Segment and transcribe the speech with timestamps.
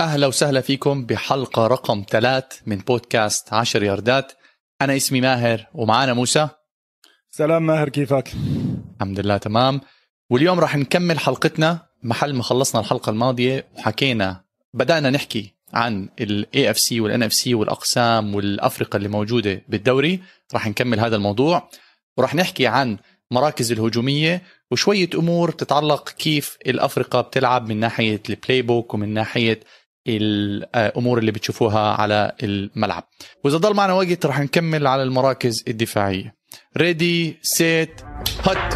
[0.00, 4.32] أهلا وسهلا فيكم بحلقة رقم ثلاث من بودكاست عشر ياردات.
[4.82, 6.48] أنا اسمي ماهر ومعانا موسى.
[7.30, 8.32] سلام ماهر كيفك؟
[8.96, 9.80] الحمد لله تمام.
[10.30, 16.92] واليوم راح نكمل حلقتنا محل ما خلصنا الحلقة الماضية وحكينا بدأنا نحكي عن ال AFC
[16.92, 20.20] وال NFC والأقسام والأفرقة اللي موجودة بالدوري.
[20.54, 21.70] راح نكمل هذا الموضوع.
[22.16, 22.98] وراح نحكي عن
[23.30, 29.60] مراكز الهجومية وشوية أمور تتعلق كيف الأفرقة بتلعب من ناحية ال playbook ومن ناحية
[30.16, 33.08] الأمور اللي بتشوفوها على الملعب.
[33.44, 36.34] وإذا ضل معنا وقت رح نكمل على المراكز الدفاعية.
[36.76, 38.00] ريدي سيت
[38.44, 38.74] هت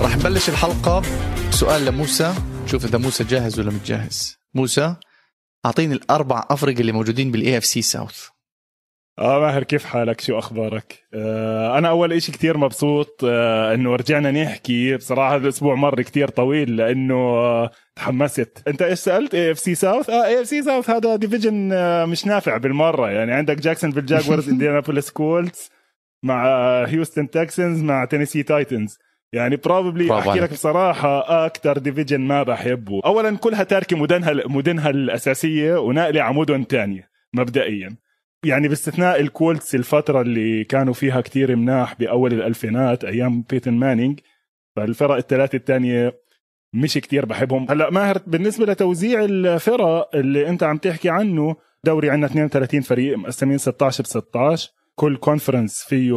[0.00, 1.02] راح نبلش الحلقة.
[1.50, 2.34] سؤال لموسى.
[2.66, 4.36] شوف إذا موسى جاهز ولا متجهز.
[4.56, 4.96] موسى
[5.66, 8.28] أعطيني الأربع أفرقة اللي موجودين بال AFC South
[9.18, 14.30] آه ماهر كيف حالك؟ شو أخبارك؟ آه أنا أول إشي كتير مبسوط آه إنه رجعنا
[14.30, 14.96] نحكي.
[14.96, 18.62] بصراحة الأسبوع مر كتير طويل لأنه آه تحمست.
[18.68, 22.04] أنت إيش سألت؟ اي اف سي ساوث آه اي اف سي ساوث هذا ديفيجن آه
[22.04, 23.10] مش نافع بالمرة.
[23.10, 25.70] يعني عندك Jacksonville Jaguars Indianapolis Colts
[26.22, 26.44] مع
[26.84, 28.98] Houston Texans مع Tennessee Titans
[29.32, 33.00] يعني probably أحكي لك بصراحة أكثر division ما بحبه.
[33.04, 37.96] اولا كلها تاركه مدنها مدنها الأساسية وناقله على مدن ثانية مبدئيا.
[38.44, 44.20] يعني باستثناء ال Colts الفترة اللي كانوا فيها كتير مناح بأول الألفينات أيام Peyton Manning
[44.76, 46.14] فالفرق الثلاثة الثانية
[46.72, 47.66] مش كتير بحبهم.
[47.70, 53.58] هلأ ماهر بالنسبة لتوزيع الفرق اللي أنت عم تحكي عنه دوري عندنا 32 فريق مقسمين
[53.58, 56.12] 16 ب 16 كل conference فيه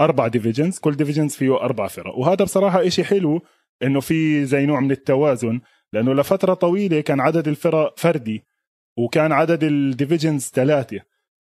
[0.00, 2.18] أربع divisions كل division فيه أربع فرق.
[2.18, 3.42] وهذا بصراحة إشي حلو
[3.82, 5.60] إنه في زي نوع من التوازن
[5.92, 8.44] لأنه لفترة طويلة كان عدد الفرق فردي
[8.96, 11.00] وكان عدد ال divisions ثلاثة.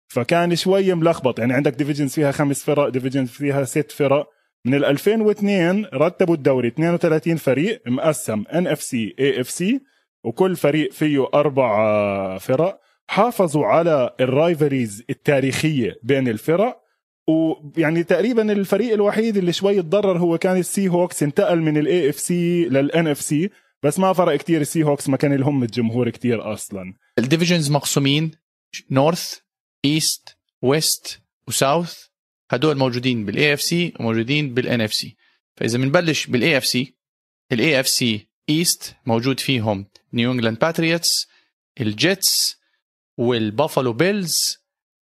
[0.08, 4.28] فكان شوي ملخبط يعني عندك divisions فيها خمس فرق divisions فيها ست فرق.
[4.64, 9.80] من ال 2002 رتبوا الدوري 32 فريق مقسم إن إف سي إي إف سي
[10.24, 12.80] وكل فريق فيه أربع فرق.
[13.08, 16.87] حافظوا على ال rivalries التاريخية بين الفرق
[17.28, 22.18] ويعني تقريبا الفريق الوحيد اللي شوي تضرر هو كان ال Seahawks انتقل من ال AFC
[22.18, 23.50] لل NFC
[23.82, 26.94] بس ما فرق كتير ال Seahawks ما كان لهم الجمهور كتير أصلا.
[27.18, 28.30] ال divisions مقسومين
[28.90, 29.38] North
[29.84, 31.98] East West و South
[32.50, 35.16] هدول موجودين بال AFC وموجودين بال NFC
[35.56, 36.94] فإذا بنبلش بال AFC
[37.52, 41.28] ال AFC East موجود فيهم New England Patriots
[41.80, 42.56] ال Jets
[43.18, 44.58] وال Buffalo Bills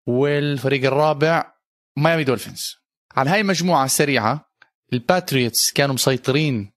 [0.07, 1.56] والفريق الرابع
[1.97, 2.77] Miami Dolphins
[3.17, 4.51] على هاي المجموعة السريعة
[4.93, 6.73] ال Patriots كانوا مسيطرين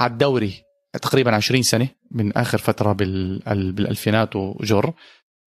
[0.00, 0.54] على الدوري
[1.02, 4.92] تقريبا 20 سنة من آخر فترة بالألفينات وجر.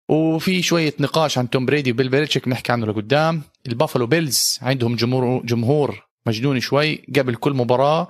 [0.08, 3.42] وفي شوية نقاش عن Tom Brady و Bill Belichick بنحكي عنه لقدام.
[3.66, 6.96] ال Buffalo Bills عندهم جمهور جمهور مجنون شوي.
[6.96, 8.08] قبل كل مباراة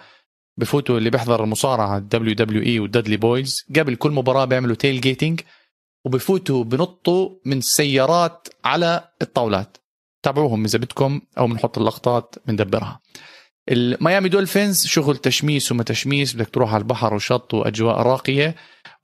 [0.57, 5.41] بفوتوا اللي بيحضر المصارعة ال WWE وال Dudley Boyz قبل كل مباراة بيعملوا tailgating
[6.05, 9.77] وبفوتوا بنطوا من السيارات على الطاولات.
[10.23, 13.01] تابعوهم اذا بدكم أو بنحط اللقطات بندبرها
[13.71, 18.55] ال Miami Dolphins شغل تشميس وما تشميس بدك تروح على البحر وشط وأجواء راقية.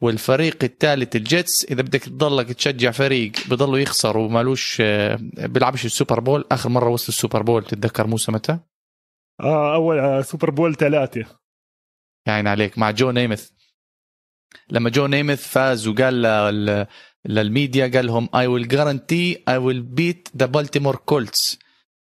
[0.00, 5.90] والفريق الثالث ال Jets إذا بدك تضلك تشجع فريق بضلوا يخسر ومالوش آه، بيلعبش ال
[5.90, 6.44] Super Bowl.
[6.52, 8.58] آخر مرة وصل ال Super Bowl تتذكر موسى متى؟
[9.40, 11.24] آه أول آه Super Bowl ثلاثة.
[12.26, 13.50] يعني عليك مع جو نيمث
[14.70, 16.86] لما جو نيمث فاز وقال
[17.26, 21.58] للميديا قال لهم I will guarantee I will beat the Baltimore Colts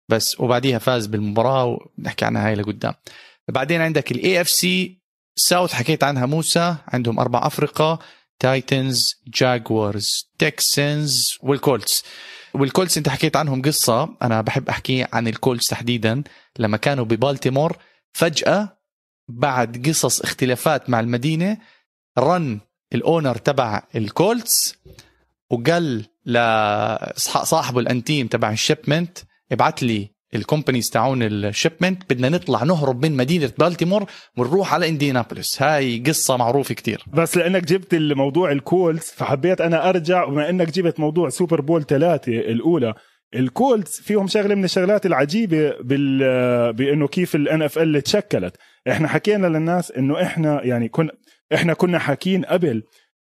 [0.09, 2.94] بس وبعديها فاز بالمباراة ونحكي عنها هاي لقدام.
[3.47, 8.00] بعدين عندك ال AFC South حكيت عنها موسى عندهم أربع أفرقة
[8.39, 12.03] Titans Jaguars Texans وال Colts
[12.53, 16.23] وال Colts انت حكيت عنهم قصة أنا بحب أحكي عن ال Colts تحديدا.
[16.59, 17.78] لما كانوا ببالتيمور
[18.13, 18.78] فجأة
[19.29, 21.57] بعد قصص اختلافات مع المدينة
[22.19, 22.59] رن
[22.94, 24.75] ال owner تبع ال Colts
[25.53, 29.17] وقال لصاحبه الانتيم تبع ال shipment
[29.52, 34.05] ابعت لي ال companies تاعون ال shipment بدنا نطلع نهرب من مدينة بالتيمور
[34.38, 35.61] ونروح على إنديانابوليس.
[35.61, 37.03] هاي قصة معروفة كتير.
[37.14, 41.84] بس لأنك جبت الموضوع ال Colts فحبيت أنا أرجع وما إنك جبت موضوع Super Bowl
[41.84, 42.94] ثلاثة الأولى.
[43.35, 48.56] ال Colts فيهم شغلة من الشغلات العجيبة بال بإنه كيف ال NFL تشكلت.
[48.90, 51.11] إحنا حكينا للناس إنه إحنا يعني كنا
[51.53, 52.84] إحنا كنا حاكين قبل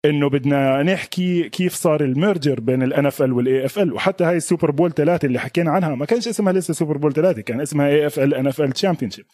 [0.06, 4.44] إنه بدنا نحكي كيف صار ال merger بين ال NFL وال AFL وحتى هاي ال
[4.44, 7.88] Super Bowl ثلاثة اللي حكينا عنها ما كانش اسمها لسه Super Bowl ثلاثة كان اسمها
[7.88, 9.26] AFL NFL championship ال Baltimore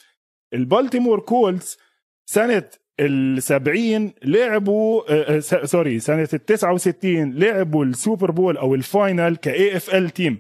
[0.53, 1.77] Colts
[2.25, 2.63] سنة
[3.01, 10.20] ال70 لعبوا آه، آه، sorry سنة ال 69 لعبوا ال Super Bowl أو ال final
[10.20, 10.37] ك AFL team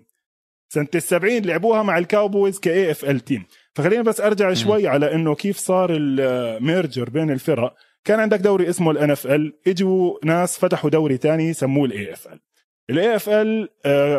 [0.73, 3.43] سنة ال 70 لعبوها مع ال Cowboys ك AFL team
[3.75, 7.75] فخلينا بس أرجع شوي على إنه كيف صار ال merger بين الفرق.
[8.09, 12.39] كان عندك دوري اسمه ال NFL اجوا ناس فتحوا دوري تاني سموه ال
[12.89, 13.69] AFL ال AFL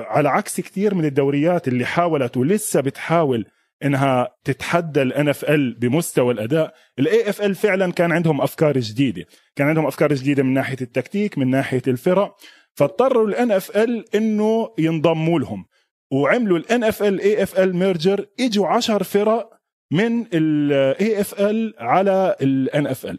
[0.06, 3.46] على عكس كثير من الدوريات اللي حاولت ولسه بتحاول
[3.84, 9.24] إنها تتحدى ال NFL بمستوى الأداء ال AFL فعلا كان عندهم أفكار جديدة.
[9.56, 12.36] كان عندهم أفكار جديدة من ناحية التكتيك من ناحية الفرق.
[12.74, 15.64] فاضطروا ال NFL إنه ينضموا لهم.
[16.12, 19.50] وعملوا ال NFL AFL merger إجوا 10 فرق
[19.92, 23.18] من ال AFL على ال NFL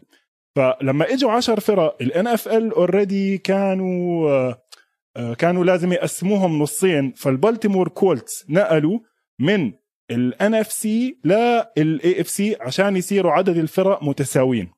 [0.56, 4.62] فلما إجوا 10 فرق ال NFL already كانوا آه،
[5.16, 7.12] آه، كانوا لازم يقسموهم نصين.
[7.12, 8.98] فال Baltimore Colts نقلوا
[9.38, 9.72] من
[10.10, 14.70] ال NFC لل AFC عشان يصيروا عدد الفرق متساويين.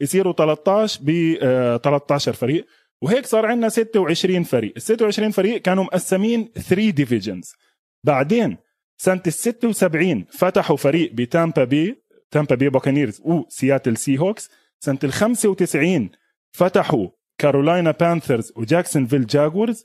[0.00, 2.66] يصيروا 13 ب آه، 13 فريق.
[3.02, 4.72] وهيك صار عندنا 26 فريق.
[4.76, 7.52] ال 26 فريق كانوا مقسمين 3 divisions
[8.04, 8.56] بعدين
[8.96, 14.50] سنة ال 76 فتحوا فريق ب Tampa Bay Tampa Bay Buccaneers و Seattle Seahawks
[14.80, 16.10] سنة ال 95
[16.52, 19.84] فتحوا Carolina Panthers و Jacksonville Jaguars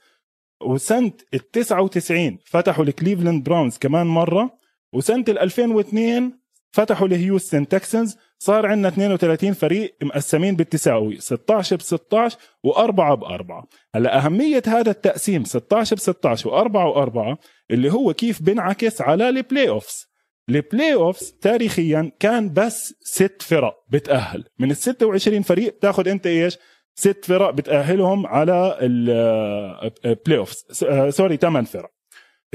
[0.63, 4.59] وسنة ال 99 فتحوا ال Cleveland Browns كمان مرة
[4.93, 6.39] وسنة ال 2002
[6.71, 12.37] فتحوا ال Houston Texans صار عندنا 32 فريق مقسمين بالتساوي 16 ب 16
[12.67, 17.37] و4 ب 4 هلأ أهمية هذا التقسيم 16 ب 16 و4 و4
[17.71, 20.14] اللي هو كيف بنعكس على ال playoffs.
[20.49, 24.43] ال playoffs تاريخيا كان بس ست فرق بتأهل.
[24.59, 26.57] من ال 26 فريق بتاخذ أنت إيش؟
[26.95, 30.65] ست فرق بتأهلهم على ال playoffs
[31.09, 31.91] sorry ثمان فرق.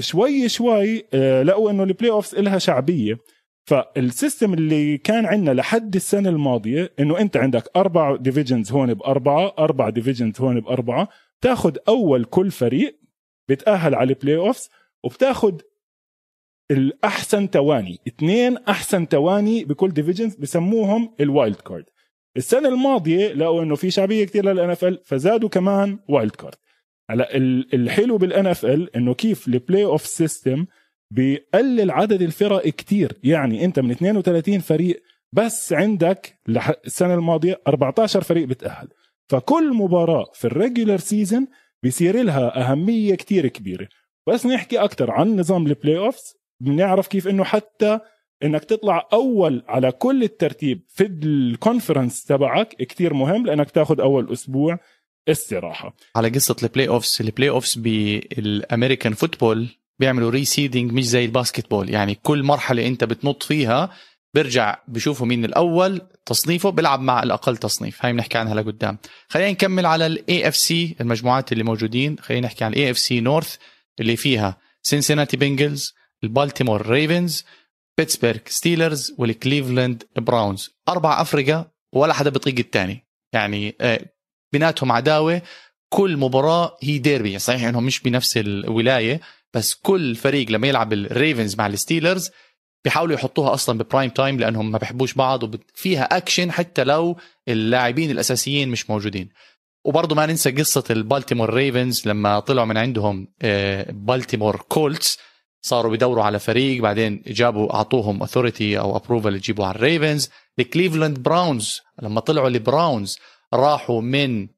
[0.00, 3.18] شوي شوي آه، لقوا إنه ال playoffs لها شعبية.
[3.66, 9.54] فال system اللي كان عندنا لحد السنة الماضية إنه أنت عندك أربع divisions هون بأربعة
[9.58, 11.08] أربع divisions هون بأربعة
[11.40, 13.00] تاخذ أول كل فريق
[13.48, 14.70] بتأهل على ال playoffs
[15.04, 15.52] وبتاخذ
[16.70, 17.98] الأحسن تواني.
[18.08, 21.84] اثنين أحسن تواني بكل divisions بسموهم ال wild card
[22.36, 26.54] السنة الماضية لقوا إنه في شعبية كثير لل NFL فزادوا كمان wild card
[27.10, 30.66] هلأ ال- الحلو بال NFL إنه كيف ال playoff system
[31.14, 33.12] بيقلل عدد الفرق كتير.
[33.24, 35.02] يعني أنت من 32 فريق
[35.32, 36.38] بس عندك
[36.86, 38.88] السنة الماضية 14 فريق بتأهل.
[39.30, 41.46] فكل مباراة في ال regular season
[41.82, 43.88] بيصير لها أهمية كتير كبيرة.
[44.28, 47.98] بس نحكي أكثر عن نظام ال playoffs بنعرف كيف إنه حتى
[48.42, 54.32] إنك تطلع أول على كل الترتيب في ال conference تبعك كتير مهم لأنك تاخذ أول
[54.32, 54.78] أسبوع
[55.28, 55.96] استراحة.
[56.16, 59.68] على قصة ال playoffs ال playoffs بال American football
[59.98, 61.90] بيعملوا reseeding مش زي ال basketball.
[61.90, 63.90] يعني كل مرحلة أنت بتنط فيها
[64.34, 68.04] بيرجع بشوفوا مين الأول تصنيفه بيلعب مع الأقل تصنيف.
[68.04, 68.98] هاي بنحكي عنها لقدام.
[69.28, 72.16] خلينا نكمل على ال AFC المجموعات اللي موجودين.
[72.18, 73.56] خلينا نحكي عن ال AFC North
[74.00, 77.44] اللي فيها Cincinnati Bengals ال Baltimore Ravens
[77.98, 80.70] Pittsburgh Steelers وال Cleveland Browns.
[80.88, 84.00] أربع افرقه ولا حدا بيطيق الثاني يعني آه،
[84.52, 85.42] بيناتهم عداوة.
[85.92, 87.38] كل مباراة هي ديربي.
[87.38, 89.20] صحيح إنهم مش بنفس الولاية
[89.54, 92.30] بس كل فريق لما يلعب ال Ravens مع ال Steelers
[92.84, 97.16] بيحاولوا يحطوها أصلا ب prime time لأنهم ما بيحبوش بعض وفيها اكشن حتى لو
[97.48, 99.28] اللاعبين الأساسيين مش موجودين.
[99.84, 105.18] وبرضه ما ننسى قصة ال Baltimore Ravens لما طلعوا من عندهم آه، Baltimore Colts.
[105.62, 110.64] صاروا بيدوروا على فريق بعدين جابوا أعطوهم authority أو approval يجيبوا على ال Ravens ال
[110.64, 113.18] Cleveland Browns لما طلعوا ال Browns
[113.54, 114.48] راحوا من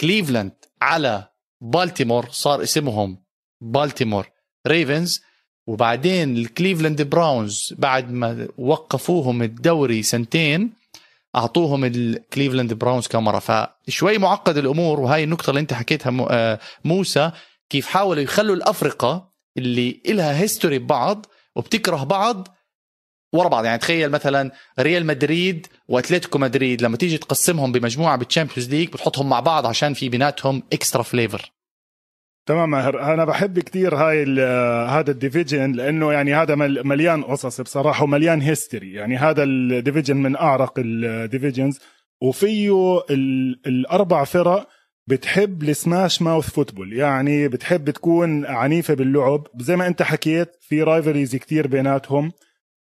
[0.00, 1.28] كليفلاند على
[1.60, 3.24] بالتيمور صار اسمهم
[3.60, 4.30] Baltimore
[4.66, 5.22] Ravens
[5.66, 10.72] وبعدين ال Cleveland Browns بعد ما وقفوهم الدوري سنتين
[11.36, 13.38] أعطوهم ال Cleveland Browns كمان مرة.
[13.38, 17.30] فشوي معقد الأمور وهاي النقطة اللي أنت حكيتها آه، موسى
[17.70, 22.48] كيف حاولوا يخلوا الأفرقة اللي إلها history ببعض وبتكره بعض
[23.34, 23.64] ورا بعض.
[23.64, 29.28] يعني تخيل مثلا ريال مدريد وأتلتيكو مدريد لما تيجي تقسمهم بمجموعة بال Champions League بتحطهم
[29.28, 31.50] مع بعض عشان في بيناتهم extra flavor
[32.46, 33.14] تمام ماهر.
[33.14, 34.22] أنا بحب كثير هاي
[34.88, 39.50] هذا ال division لأنه يعني هذا مل- مليان قصص بصراحة ومليان history يعني هذا ال
[39.50, 41.78] division من أعرق ال divisions
[42.22, 44.68] وفيه ال- الأربع فرق
[45.06, 49.46] بتحب ال smash mouth football يعني بتحب تكون عنيفة باللعب.
[49.60, 52.32] زي ما انت حكيت في rivalries كتير بيناتهم.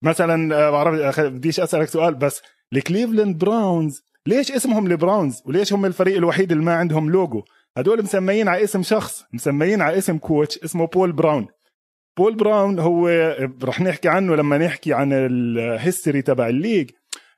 [0.04, 2.42] مثلا آه، بعرف أخ- بديش أسألك سؤال بس
[2.74, 7.44] الكليفلاند براونز ليش اسمهم البراونز؟ وليش هم الفريق الوحيد اللي ما عندهم لوجو؟
[7.78, 11.48] هدول مسميين على اسم شخص مسميين على اسم coach اسمه بول براون.
[12.18, 13.10] بول براون هو
[13.64, 16.90] رح نحكي عنه لما نحكي عن ال history تبع ال league.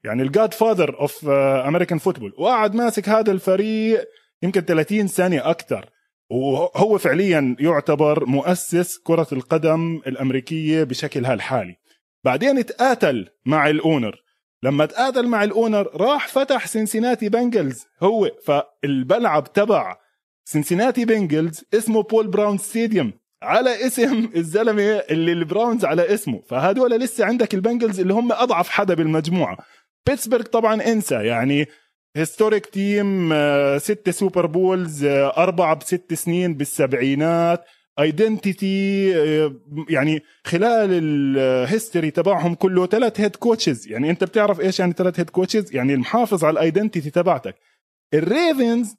[0.03, 4.05] يعني ال godfather of American football وقعد ماسك هذا الفريق
[4.45, 5.89] يمكن 30 سنه أكثر.
[6.29, 11.75] وهو فعليا يعتبر مؤسس كرة القدم الأمريكية بشكلها الحالي
[12.23, 14.15] بعدين تقاتل مع ال owner.
[14.63, 19.95] لما تقاتل مع ال owner راح فتح سنسيناتي بنجلز هو فالملعب تبع
[20.45, 26.41] سنسيناتي بنجلز اسمه بول براون ستاديوم على اسم الزلمة اللي البراونز على اسمه.
[26.41, 29.57] فهدول لسه عندك البنجلز اللي هم أضعف حدا بالمجموعة.
[30.07, 31.15] بيتسبرغ طبعا إنسى.
[31.15, 31.67] يعني
[32.15, 33.33] historic team
[33.77, 35.03] ستة Super Bowls
[35.37, 37.65] أربعة بست سنين بالسبعينات.
[37.99, 39.09] identity
[39.89, 45.19] يعني خلال ال history تبعهم كله ثلاث head coaches يعني أنت بتعرف إيش يعني ثلاث
[45.19, 47.55] head coaches يعني المحافظ على ال identity تبعتك.
[48.13, 48.95] الريفنز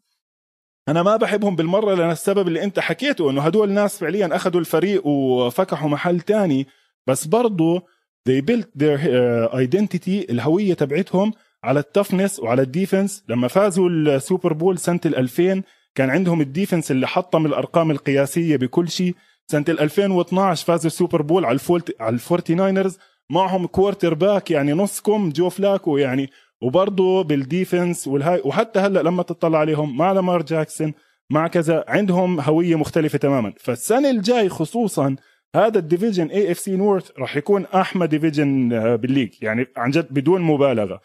[0.89, 5.07] أنا ما بحبهم بالمرة لأن السبب اللي أنت حكيته إنه هدول الناس فعليا أخذوا الفريق
[5.07, 6.67] وفكحوا محل تاني.
[7.07, 7.83] بس برضه
[8.29, 11.33] they built their uh, identity الهوية تبعتهم
[11.65, 15.63] على ال toughness وعلى ال defense لما فازوا ال Super Bowl سنة 2000
[15.95, 19.15] كان عندهم ال defense اللي حطم الأرقام القياسية بكل شيء.
[19.47, 22.99] سنة 2012 فازوا ال Super Bowl على الفولت على الفورتي ناينرز
[23.31, 26.31] معهم quarterback يعني نصكم جو فلاكو يعني
[26.63, 28.43] وبرضه بال defense والهاي.
[28.45, 30.95] وحتى هلأ لما تطلع عليهم مع لامار جاكسون
[31.31, 33.53] مع كذا عندهم هوية مختلفة تماما.
[33.61, 35.17] فالسنة الجاي خصوصا
[35.55, 39.35] هذا ال division AFC North راح يكون احمد division بال league.
[39.43, 41.01] يعني عن جد بدون مبالغة.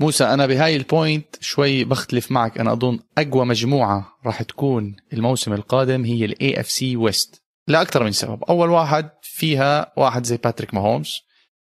[0.00, 2.58] موسى أنا بهاي ال point شوي بختلف معك.
[2.58, 8.44] أنا أظن أقوى مجموعة راح تكون الموسم القادم هي ال AFC West لاكثر من سبب.
[8.44, 11.20] أول واحد فيها واحد زي باتريك ماهومز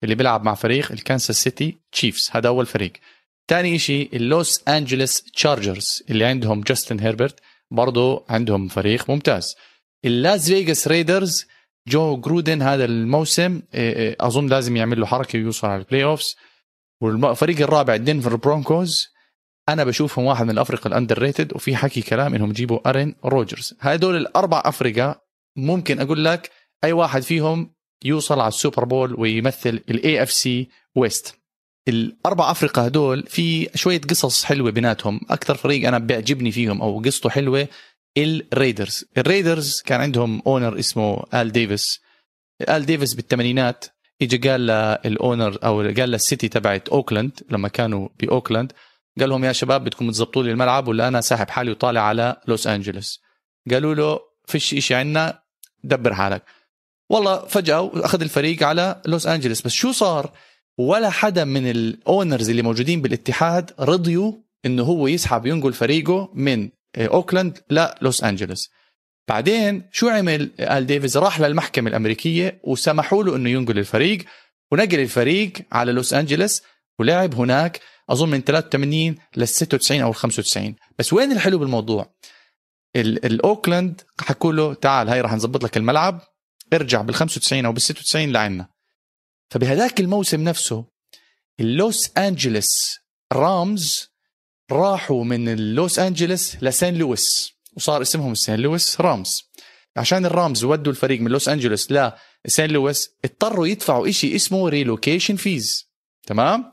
[0.03, 2.93] اللي بيلعب مع فريق الكانساس سيتي تشيفز هذا أول فريق.
[3.49, 7.39] ثاني شيء اللوس انجلوس تشارجرز اللي عندهم جاستن هيربرت
[7.71, 9.55] برضه عندهم فريق ممتاز.
[10.05, 11.45] اللاس فيغاس ريدرز
[11.87, 16.35] جو جرودن هذا الموسم إيه، إيه، أظن لازم يعمل له حركة ويوصل على ال playoffs
[17.01, 19.07] والفريق الرابع دينفر برونكوز
[19.69, 24.15] أنا بشوفهم واحد من الافرقه ال underrated وفي حكي كلام إنهم يجيبوا آرون رودجرز هدول
[24.15, 25.21] الأربع افرقه
[25.55, 26.51] ممكن أقول لك
[26.83, 31.35] أي واحد فيهم يوصل على ال Super Bowl ويمثل ال AFC West
[31.87, 35.19] الأربع افرقه هدول في شوية قصص حلوة بيناتهم.
[35.29, 37.67] أكثر فريق أنا بيعجبني فيهم أو قصته حلوة
[38.17, 42.01] الريدرز الريدرز كان عندهم owner اسمه ال ديفيس
[42.69, 43.85] ال ديفيس بالثمانينات
[44.21, 44.65] اجى قال
[45.05, 48.71] لل owner أو قال لل city تبعت أوكلاند لما كانوا بأوكلاند
[49.19, 52.67] قال لهم يا شباب بدكم تظبطوا لي الملعب ولا أنا ساحب حالي وطالع على لوس
[52.67, 53.21] أنجلوس.
[53.71, 55.39] قالوا له فيش شيء عندنا
[55.83, 56.43] دبر حالك.
[57.09, 59.61] والله فجأة أخذ الفريق على لوس أنجلوس.
[59.61, 60.31] بس شو صار؟
[60.77, 64.33] ولا حدا من ال owners اللي موجودين بالاتحاد رضيوا
[64.65, 68.69] إنه هو يسحب ينقل فريقه من أوكلاند للوس أنجلوس.
[69.27, 74.25] بعدين شو عمل آل ديفيز؟ راح للمحكمة الأمريكية وسمحوا له إنه ينقل الفريق.
[74.71, 76.61] ونقل الفريق على لوس أنجلوس
[76.99, 82.15] ولعب هناك أظن من 83 لل 96 أو 95 بس وين الحلو بالموضوع؟
[82.95, 86.21] الاوكلاند حكوا له تعال هاي راح نظبط لك الملعب
[86.73, 88.67] ارجع بال 95 أو بال 96 لعنا.
[89.49, 90.85] فبهذاك الموسم نفسه
[91.59, 92.99] اللوس أنجلوس
[93.33, 94.07] رامز
[94.71, 97.54] راحوا من اللوس أنجلوس لسان لويس.
[97.75, 99.51] وصار اسمهم سان لويس رامز.
[99.97, 101.91] عشان الرامز ودوا الفريق من لوس أنجلوس
[102.45, 105.89] لسان لويس اضطروا يدفعوا إشي اسمه relocation fees
[106.27, 106.71] تمام؟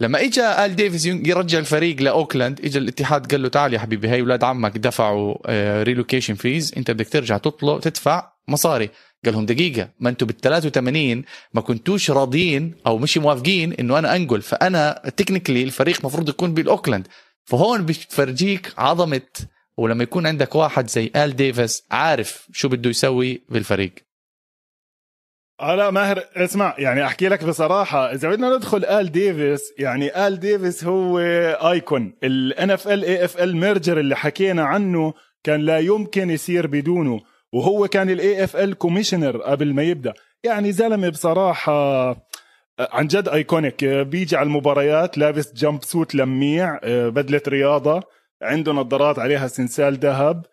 [0.00, 4.20] لما اجى آل ديفيز يرجع الفريق لأوكلاند اجى الاتحاد قال له تعال يا حبيبي هاي
[4.20, 5.36] أولاد عمك دفعوا
[5.82, 8.90] relocation آه، fees أنت بدك ترجع تطلب تدفع مصاري.
[9.24, 14.16] قال لهم دقيقة ما أنتم بال 83 ما كنتوش راضيين أو مش موافقين إنه أنا
[14.16, 17.08] أنقل فأنا technically الفريق المفروض يكون بالأوكلاند.
[17.44, 19.20] فهون بتفرجيك عظمة
[19.78, 23.92] ولما يكون عندك واحد زي آل ديفيس عارف شو بده يسوي بالفريق.
[25.60, 30.40] آه لا ماهر اسمع يعني أحكي لك بصراحة إذا بدنا ندخل آل ديفيس يعني آل
[30.40, 31.18] ديفيس هو
[31.70, 32.14] icon.
[32.24, 35.14] ال NFL AFL merger اللي حكينا عنه
[35.44, 37.20] كان لا يمكن يصير بدونه
[37.52, 40.12] وهو كان ال AFL commissioner قبل ما يبدأ.
[40.44, 42.08] يعني زلمة بصراحة
[42.80, 48.02] عن جد iconic بيجي على المباريات لابس jumpsuit لميع بدلة رياضة.
[48.42, 50.46] عنده نظارات عليها سنسال ذهب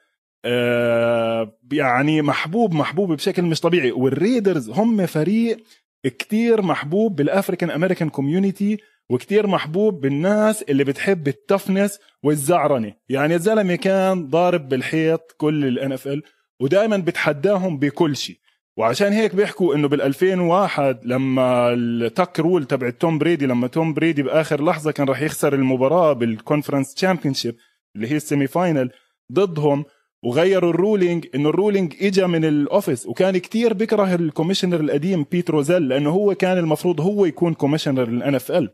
[1.71, 3.91] يعني محبوب محبوب بشكل مش طبيعي.
[3.91, 5.57] والريدرز هم فريق
[6.03, 8.77] كتير محبوب بال African American community
[9.09, 12.93] وكتير محبوب بالناس اللي بتحب ال toughness والزعرنة.
[13.09, 16.24] يعني الزلمة كان ضارب بالحيط كل ال NFL
[16.59, 18.37] ودائما بتحداهم بكل شيء.
[18.77, 23.93] وعشان هيك بيحكوا إنه بال 2001 لما ال tuck rule تبع توم بريدي لما توم
[23.93, 27.55] بريدي بآخر لحظة كان راح يخسر المباراة بال conference championship
[27.95, 28.91] اللي هي ال semi final
[29.31, 29.85] ضدهم
[30.23, 34.79] وغيروا ال ruling إنه ال ruling اجى من ال office وكان كتير بكره ال commissioner
[34.79, 38.69] القديم بيت روزيل لأنه هو كان المفروض هو يكون commissioner ال NFL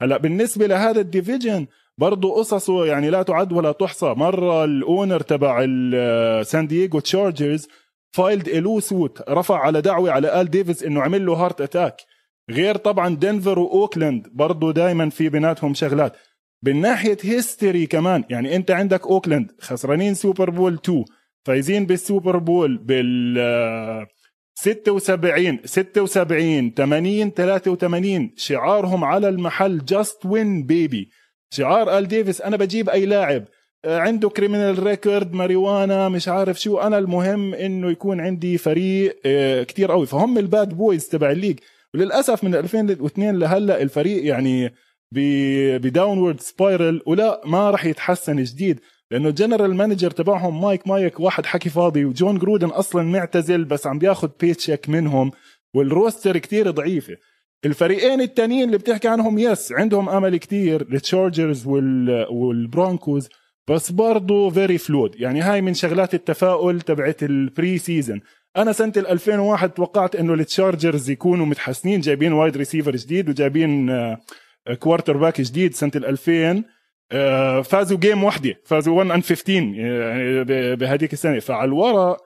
[0.00, 1.66] هلأ بالنسبة لهذا ال division
[1.98, 4.06] برضه قصصه يعني لا تعد ولا تحصى.
[4.06, 5.60] مرة ال owner تبع
[6.42, 7.68] سان دييغو تشارجرز
[8.12, 11.96] filed a lawsuit رفع على دعوة على ال ديفيس إنه عمل له heart attack
[12.50, 16.16] غير طبعا دنفر وأوكلاند برضه دائما في بيناتهم شغلات.
[16.66, 18.24] من ناحية history كمان.
[18.30, 21.04] يعني أنت عندك أوكلاند خسرانين super bowl 2
[21.46, 24.06] فايزين بال super bowl بال
[24.54, 31.10] 76 76 80 83 شعارهم على المحل just win baby
[31.50, 33.44] شعار آل ديفيس أنا بجيب أي لاعب.
[33.84, 36.78] آه، عنده criminal record ماريوانا مش عارف شو.
[36.78, 40.06] أنا المهم إنه يكون عندي فريق آه، كتير قوي.
[40.06, 41.58] فهم ال bad boys تبع ال league
[41.94, 44.74] وللأسف من 2002 لهلأ الفريق يعني
[45.12, 48.80] ب downward spiral ولا ما راح يتحسن جديد.
[49.10, 52.04] لأنه ال general manager تبعهم مايك مايوك واحد حكي فاضي.
[52.04, 55.30] وجون جرودن أصلا معتزل بس عم بياخذ paycheck منهم.
[55.74, 57.16] وال roster كتير ضعيفة.
[57.64, 60.82] الفريقين التانيين اللي بتحكي عنهم yes عندهم أمل كتير.
[60.82, 63.28] التشارجرز وال والبرونكوز.
[63.68, 68.20] بس برضه very flawed يعني هاي من شغلات التفاؤل تبعت ال pre season
[68.56, 73.90] أنا سنة 2001 توقعت إنه التشارجرز يكونوا متحسنين جايبين wide receiver جديد وجايبين
[74.72, 76.64] quarterback جديد سنة 2000
[77.12, 80.44] آه، فازوا game واحدة فازوا 1 and 15 يعني
[80.76, 81.38] بهذيك السنة.
[81.38, 82.16] فعلى الورق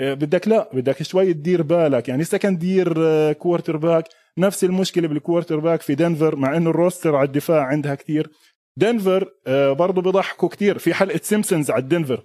[0.00, 2.08] آه، بدك لا بدك شوي تدير بالك.
[2.08, 2.92] يعني second year
[3.32, 4.04] quarterback
[4.38, 8.30] نفس المشكلة بال quarterback في دنفر مع إنه ال roster على الدفاع عندها كتير.
[8.78, 10.78] دنفر آه، برضه بيضحكوا كتير.
[10.78, 12.22] في حلقة سيمبسونز على دنفر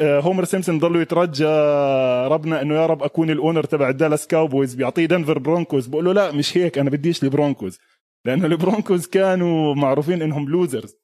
[0.00, 1.44] هومر سيمسون ضلوا يترجى
[2.28, 6.12] ربنا إنه يا رب أكون ال owner تبع الدالاس كاوبويز بيعطيه دنفر برونكوز بقول له
[6.12, 7.78] لا مش هيك أنا بديش البرونكوز.
[8.26, 10.94] لأنه البرونكوز كانوا معروفين إنهم losers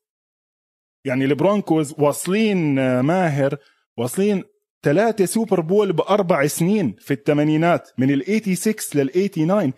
[1.04, 3.56] يعني البرونكوز واصلين آه، ماهر
[3.96, 4.44] واصلين
[4.82, 9.72] ثلاثة super bowl بأربع سنين في الثمانينات من ال 86 لل 89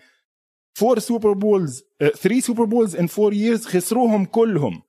[0.73, 4.81] four super bowls 3 super bowls in 4 years خسروهم كلهم.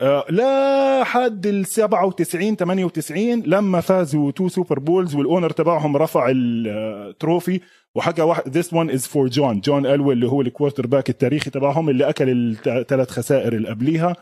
[0.00, 6.52] آه، لحد ال 97 98 لما فازوا two super bowls وال owner تبعهم رفع ال
[6.52, 7.60] trophy
[7.96, 11.90] وحكى واحد this one is for جون جون الوي اللي هو ال quarterback التاريخي تبعهم
[11.90, 14.16] اللي أكل الثلاث خسائر اللي قبليها.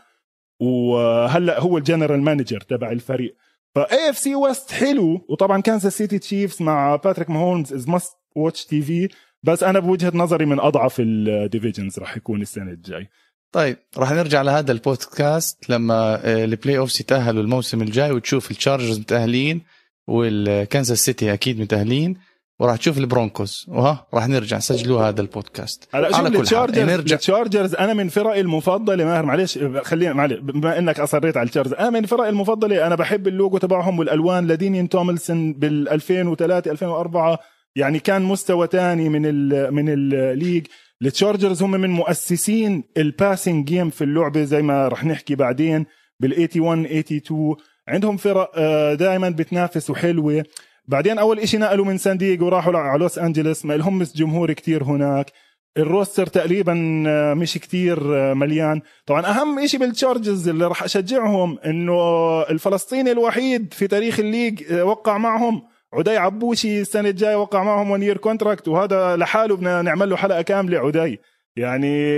[0.59, 3.35] وهلأ هو ال general manager تبع الفريق.
[3.75, 5.25] ف AFC West حلو.
[5.29, 9.09] وطبعا كانساس سيتي تشيفز مع باتريك ماهولمز is must watch TV
[9.43, 13.09] بس أنا بوجهة نظري من أضعف ال divisions راح يكون السنة الجاي.
[13.51, 19.61] طيب راح نرجع لهذا البودكاست لما آه، ال playoffs يتأهلوا الموسم الجاي وتشوف التشارجرز متأهلين
[20.07, 22.17] والكنزاس سيتي أكيد متأهلين
[22.59, 23.65] وراح تشوف البرونكوز.
[23.67, 24.59] وها راح نرجع.
[24.59, 25.87] سجلوا هذا البودكاست.
[25.93, 27.15] هلا على كل حال نرجع.
[27.15, 31.89] التشارجرز أنا من فرقي المفضلة ماهر معلش خلينا معلش بما إنك أصريت على التشارجرز أنا
[31.89, 37.39] من فرقي المفضلة أنا بحب اللوجو تبعهم والألوان لدينيان توملسون بال 2003 2004
[37.75, 40.67] يعني كان مستوى تاني من ال من ال league
[41.01, 45.85] التشارجرز هم من مؤسسين ال passing game في اللعبة زي ما رح نحكي بعدين
[46.19, 47.55] بال 81 82
[47.87, 50.43] عندهم فرق آه، دائما بتنافس وحلوة.
[50.87, 54.83] بعدين أول إشي نقلوا من سان دييغو راحوا على لوس انجلوس ما لهم جمهور كتير
[54.83, 55.31] هناك.
[55.77, 58.81] ال roster تقريبا آه، مش كتير آه، مليان.
[59.05, 61.93] طبعا أهم إشي بالتشارجرز اللي راح أشجعهم إنه
[62.41, 68.03] الفلسطيني الوحيد في تاريخ ال league وقع معهم عدي عبوشي السنة الجاية وقع معهم one
[68.03, 71.19] year contract وهذا لحاله بدنا نعمل له حلقة كاملة عدي
[71.55, 72.15] يعني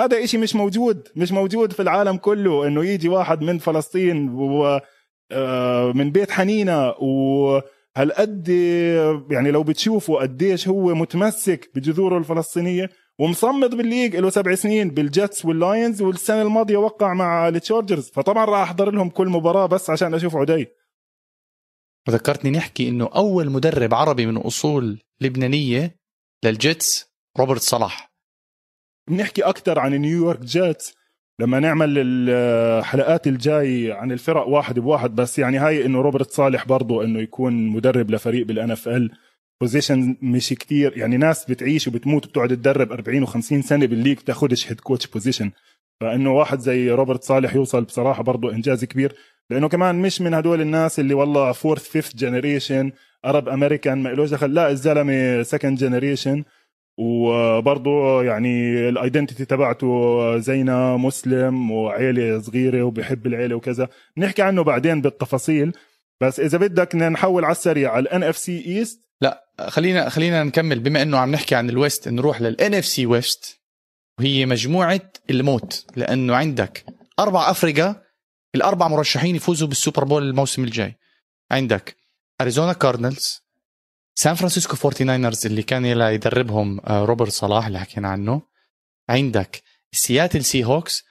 [0.00, 4.80] هذا إشي مش موجود مش موجود في العالم كله إنه يجي واحد من فلسطين و
[5.32, 8.48] آه، من بيت حنينة وهالقد
[9.30, 15.44] يعني لو بتشوفوا قديش هو متمسك بجذوره الفلسطينية ومصمد بال league له سبع سنين بالجيتس
[15.44, 18.10] واللاينز والسنة الماضية وقع مع التشارجرز.
[18.14, 20.66] فطبعا راح أحضر لهم كل مباراة بس عشان أشوف عدي.
[22.08, 25.96] وذكرتني نحكي إنه أول مدرب عربي من أصول لبنانية
[26.44, 28.12] للجيتس روبرت صالح.
[29.10, 30.94] بنحكي أكثر عن نيويورك جيتس
[31.40, 37.04] لما نعمل الحلقات الجاي عن الفرق واحد بواحد بس يعني هاي إنه روبرت صالح برضه
[37.04, 39.10] إنه يكون مدرب لفريق بال NFL
[39.60, 44.68] position مش كتير يعني ناس بتعيش وبتموت وبتقعد تدرب 40 و50 سنة بال league بتاخدش
[44.68, 45.50] head coach position
[46.00, 49.16] فإنه واحد زي روبرت صالح يوصل بصراحة برضه إنجاز كبير.
[49.50, 52.92] لأنه كمان مش من هدول الناس اللي والله fourth fifth generation
[53.24, 54.54] Arab American ما لهش دخل.
[54.54, 56.44] لا الزلمة second generation
[56.98, 63.88] وبرضه يعني ال identity تبعته زينا مسلم وعيلة صغيرة وبحب العيلة وكذا.
[64.16, 65.72] نحكي عنه بعدين بالتفاصيل.
[66.20, 70.80] بس إذا بدك نحول على السريع على ال NFC East لا خلينا خلينا نكمل.
[70.80, 73.60] بما إنه عم نحكي عن ال West نروح لل NFC West
[74.18, 75.86] وهي مجموعة الموت.
[75.96, 76.84] لأنه عندك
[77.18, 78.05] أربع افرقه
[78.56, 80.94] الأربع مرشحين يفوزوا بال super bowl الموسم الجاي.
[81.50, 81.96] عندك
[82.40, 83.40] أريزونا كاردينالز
[84.14, 88.42] سان فرانسيسكو 49 اللي كان يدربهم آه، روبرت صالح اللي حكينا عنه.
[89.08, 91.04] عندك سياتل سي هوكس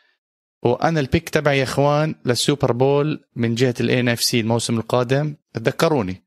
[0.64, 5.36] وأنا ال pick تبعي يا إخوان لل Super Bowl من جهة ال NFC الموسم القادم.
[5.54, 6.24] تذكروني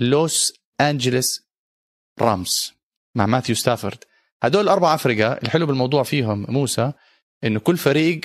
[0.00, 1.48] لوس انجلس
[2.20, 2.72] رامز
[3.14, 4.04] مع ماثيو ستافورد.
[4.42, 6.92] هدول الأربع افرقه الحلو بالموضوع فيهم موسى
[7.44, 8.20] إنه كل فريق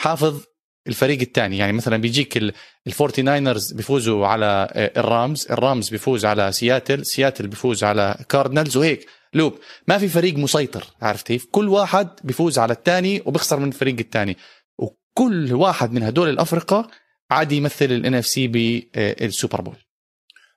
[0.00, 0.44] حافظ
[0.86, 1.58] الفريق الثاني.
[1.58, 2.52] يعني مثلا بيجيك
[2.86, 9.06] الفورتي ناينرز بيفوزوا على الرامز الرامز بيفوز على سياتل سياتل بيفوز على كاردنالز وهيك.
[9.34, 13.98] loop ما في فريق مسيطر عرفت كيف كل واحد بيفوز على الثاني وبيخسر من الفريق
[13.98, 14.36] الثاني.
[14.78, 16.90] وكل واحد من هدول الأفرقة
[17.30, 19.76] عادي يمثل ال NFC بال Super Bowl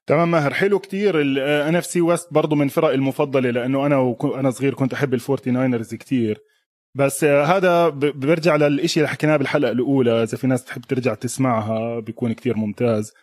[0.08, 0.54] تمام ماهر.
[0.54, 1.22] حلو كتير.
[1.22, 5.94] ال NFC West برضه من فرق المفضلة لأنه أنا وأنا صغير كنت أحب الفورتي ناينرز
[5.96, 6.42] كتير.
[6.96, 12.34] بس هذا برجع للإشي اللي حكيناه بالحلقة الأولى إذا في ناس تحب ترجع تسمعها بيكون
[12.34, 13.14] كتير ممتاز.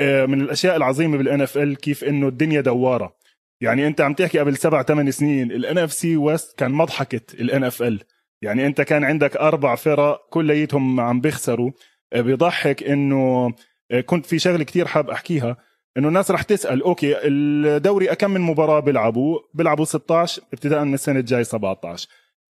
[0.00, 3.16] آه، من الأشياء العظيمة بال NFL كيف إنه الدنيا دوارة.
[3.60, 8.00] يعني أنت عم تحكي قبل سبع ثمان سنين ال NFC West كان مضحكة ال NFL
[8.42, 11.70] يعني أنت كان عندك أربع فرق كليتهم عم بيخسروا.
[12.12, 13.52] آه، بيضحك إنه
[13.90, 15.56] آه، كنت في شغلة كتير حاب أحكيها.
[15.96, 21.18] إنه الناس رح تسأل okay الدوري أكم من مباراة بيلعبوا؟ بيلعبوا 16 ابتداء من السنة
[21.20, 22.08] الجاي 17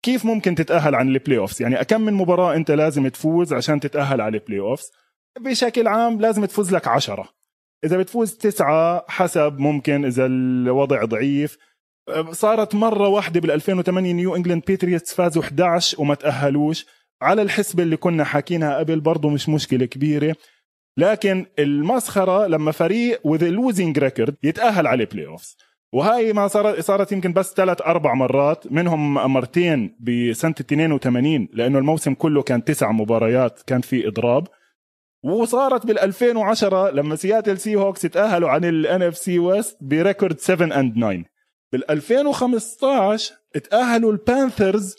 [0.04, 4.22] كيف ممكن تتأهل عن ال playoffs يعني أكم من مباراة أنت لازم تفوز عشان تتأهل
[4.22, 4.92] على ال playoffs
[5.40, 7.30] بشكل عام لازم تفوز لك عشرة.
[7.84, 11.58] إذا بتفوز تسعة حسب ممكن إذا الوضع ضعيف.
[12.32, 16.86] صارت مرة واحدة بال 2008 نيو انجلاند باتريوتس فازوا 11 وما تأهلوش.
[17.22, 20.36] على الحسبة اللي كنا حاكينها قبل برضه مش مشكلة كبيرة.
[20.98, 25.58] لكن المسخرة لما فريق with losing record يتأهل على ال playoffs
[25.94, 32.14] وهاي ما صارت صارت يمكن بس ثلاث أربع مرات منهم مرتين بسنة 82 لأنه الموسم
[32.14, 34.48] كله كان تسع مباريات كان في إضراب.
[35.24, 40.80] وصارت بال 2010 لما سياتل سي هوكس تاهلوا عن ال NFC West ب record 7
[40.80, 41.24] and 9
[41.72, 43.36] بال 2015
[43.72, 44.96] تاهلوا البانثرز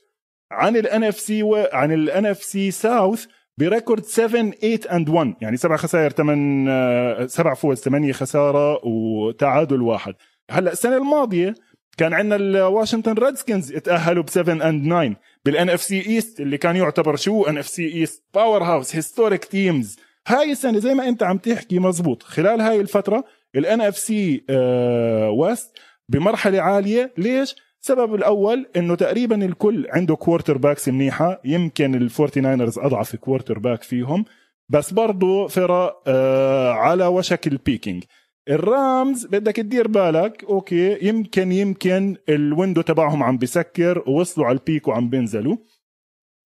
[0.50, 3.26] عن ال NFC عن ال NFC South ب
[3.58, 9.82] record 7 8 and 1 يعني سبع خسائر ثمان آه، سبع فوز ثمانية خسارة وتعادل
[9.82, 10.14] واحد.
[10.50, 11.54] هلا السنة الماضية
[11.96, 17.16] كان عندنا الواشنطن ريدسكنز تاهلوا ب 7 and 9 بال NFC East اللي كان يعتبر
[17.16, 22.22] شو NFC East powerhouse historic teams هاي السنة زي ما انت عم تحكي مزبوط.
[22.22, 23.24] خلال هاي الفترة
[23.56, 27.12] ال NFC West بمرحلة عالية.
[27.18, 31.40] ليش؟ السبب الأول إنه تقريبا الكل عنده quarterbacks منيحة.
[31.44, 34.24] يمكن الفورتي ناينرز أضعف quarterback فيهم.
[34.68, 38.04] بس برضه فرق آه على وشك ال peaking
[38.48, 44.64] الرامز بدك تدير بالك okay يمكن يمكن ال window تبعهم عم بسكر ووصلوا على ال
[44.64, 45.56] peak وعم بينزلوا.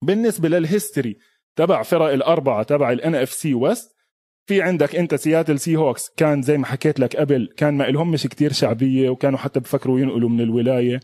[0.03, 1.17] بالنسبة لل history
[1.55, 3.95] تبع فرق الأربعة تبع ال NFC West
[4.49, 8.11] في عندك أنت سياتل سي هوكس كان زي ما حكيت لك قبل كان ما لهم
[8.11, 10.99] مش كتير شعبية وكانوا حتى بفكروا ينقلوا من الولاية.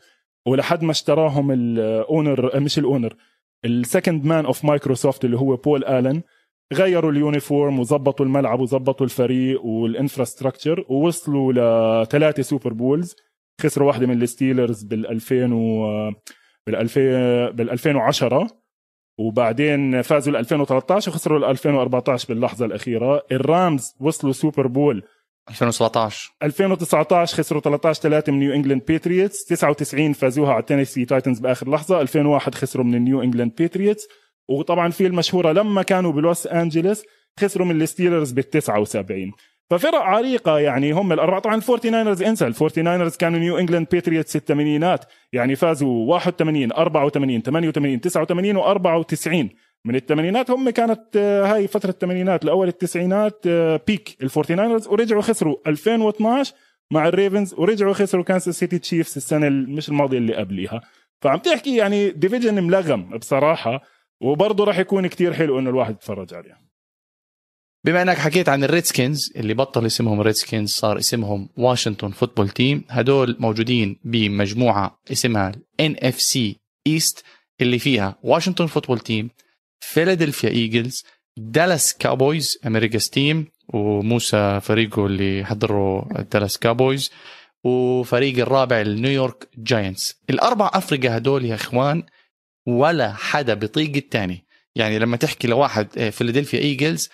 [0.47, 3.15] ولحد ما اشتراهم ال owner مش ال owner
[3.65, 6.21] ال second man of Microsoft اللي هو بول الن
[6.73, 11.54] غيروا ال uniform وظبطوا الملعب وظبطوا الفريق وال infrastructure ووصلوا
[12.04, 13.15] لثلاثة Super Bowls
[13.62, 16.12] خسروا واحدة من الستيلرز بال 2000 و
[16.67, 17.02] بال 2000
[17.52, 18.47] بال 2010
[19.19, 23.21] وبعدين فازوا ل 2013 وخسروا ل 2014 باللحظة الأخيرة.
[23.32, 25.04] الرامز وصلوا Super Bowl
[25.49, 31.69] 2017 2019 خسروا 13 3 من نيو انجلاند باتريوتس 99 فازوها على تينيسي تايتنز بآخر
[31.69, 32.02] لحظة.
[32.02, 34.08] 2001 خسروا من النيو انجلاند باتريوتس
[34.49, 37.03] وطبعا في المشهورة لما كانوا بلوس أنجلوس
[37.39, 39.32] خسروا من الستيلرز بال 79
[39.69, 44.36] ففرق عريقة يعني هم الاربعه طبعا الفورتي ناينرز انسى الفورتي ناينرز كانوا نيو إنجلاند باتريوتس
[44.36, 49.53] الثمانينات يعني فازوا 81 84 88 89 و94
[49.86, 53.47] من الثمانينات هم كانت آه، هاي فترة الثمانينات لاول التسعينات
[53.88, 56.53] peak الفورتي ناينرز ورجعوا خسروا 2012
[56.91, 60.82] مع الريفنز ورجعوا خسروا كانساس سيتي تشيفز السنة مش الماضية اللي قبليها.
[61.21, 63.82] فعم تحكي يعني division ملغم بصراحة.
[64.21, 66.63] وبرضه راح يكون كتير حلو إنه الواحد يتفرج عليه.
[67.86, 72.84] بما إنك حكيت عن الريدسكنز اللي بطل اسمهم ريدسكنز صار اسمهم واشنطن فوتبول تيم.
[72.89, 77.23] هدول موجودين بمجموعة اسمها NFC East
[77.62, 79.30] اللي فيها واشنطن فوتبول تيم
[79.80, 81.04] فيلادلفيا ايجلز
[81.38, 87.12] دالاس كابويز America's team وموسى فريقه اللي حضروا دالاس كابويز
[87.63, 92.04] وفريق الرابع النيويورك جاينتس الأربع افرقه هدول يا إخوان
[92.65, 94.45] ولا حدا بيطيق الثاني
[94.76, 97.10] يعني لما تحكي لواحد فيلادلفيا إيجلز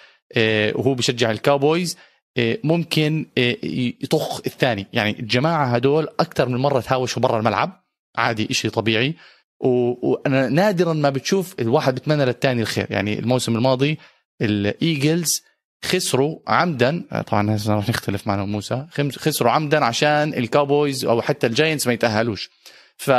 [0.75, 1.97] وهو بشجع الكاوبويز
[2.37, 3.57] آه، ممكن آه،
[4.03, 4.87] يطخ الثاني.
[4.93, 7.83] يعني الجماعة هدول أكثر من مرة تهاوشوا برا الملعب.
[8.17, 9.15] عادي إشي طبيعي.
[9.59, 12.87] وأنا نادرا ما بتشوف الواحد بتمنى للثاني الخير.
[12.89, 13.97] يعني الموسم الماضي
[14.41, 15.43] الإيجلز
[15.85, 18.85] خسروا عمدا آه، طبعا راح نختلف معنا موسى
[19.17, 22.49] خسروا عمدا عشان الكاوبويز أو حتى الجاينتس ما يتأهلوش.
[22.97, 23.11] ف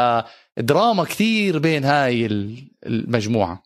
[0.61, 2.27] دراما كثير بين هاي
[2.87, 3.63] المجموعة.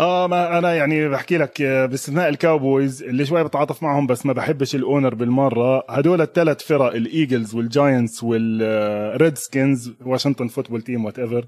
[0.00, 4.74] آه ما أنا يعني بحكي لك باستثناء الكاوبويز اللي شوي بتعاطف معهم بس ما بحبش
[4.74, 5.84] ال owner بالمرة.
[5.90, 11.46] هدول الثلاث فرق الإيجلز والجاينتس والريد سكينز واشنطن فوتبول تيم whatever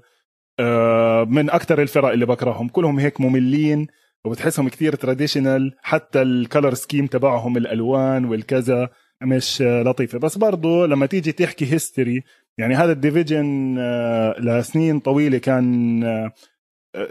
[1.25, 2.67] من أكثر الفرق اللي بكرههم.
[2.67, 3.87] كلهم هيك مملين
[4.25, 8.89] وبتحسهم كثير traditional حتى ال color scheme تبعهم الألوان والكذا
[9.23, 10.19] مش لطيفة.
[10.19, 12.23] بس برضو لما تيجي تحكي history
[12.57, 16.31] يعني هذا ال division آه، لسنين طويلة كان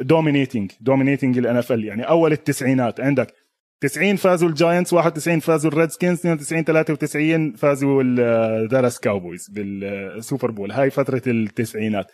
[0.00, 3.34] dominating dominating ال NFC يعني أول التسعينات عندك
[3.80, 9.79] 90 فازوا ال Giants 91 فازوا ال Redskins 92 93 فازوا ال Dallas Cowboys بال
[9.79, 12.06] Super Bowl هاي فترة التسعينات.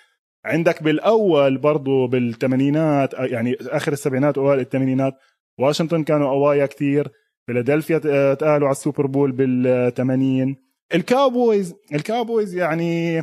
[0.44, 5.14] عندك بالأول برضو بالثمانينات يعني آخر السبعينات وأوائل الثمانينات
[5.58, 7.08] واشنطن كانوا قوايا كثير
[7.46, 7.98] فيلادلفيا
[8.34, 10.56] تأهلوا على السوبر بول بال80
[10.94, 13.22] ال Cowboys ال Cowboys يعني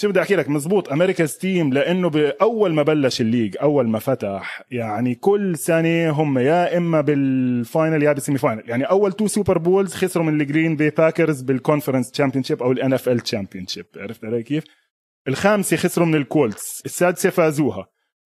[0.00, 0.88] شو بدي أحكي لك؟ مزبوط.
[0.88, 6.38] America's team لأنه بأول ما بلش ال league أول ما فتح يعني كل سنة هم
[6.38, 10.40] يا إما بال final يا بال semi final يعني أول two Super Bowls خسروا من
[10.40, 14.64] ال Green Bay Packers بال conference championship أو ال NFL championship عرفت علي كيف؟
[15.28, 17.86] الخامسة خسروا من ال Colts السادسة فازوها.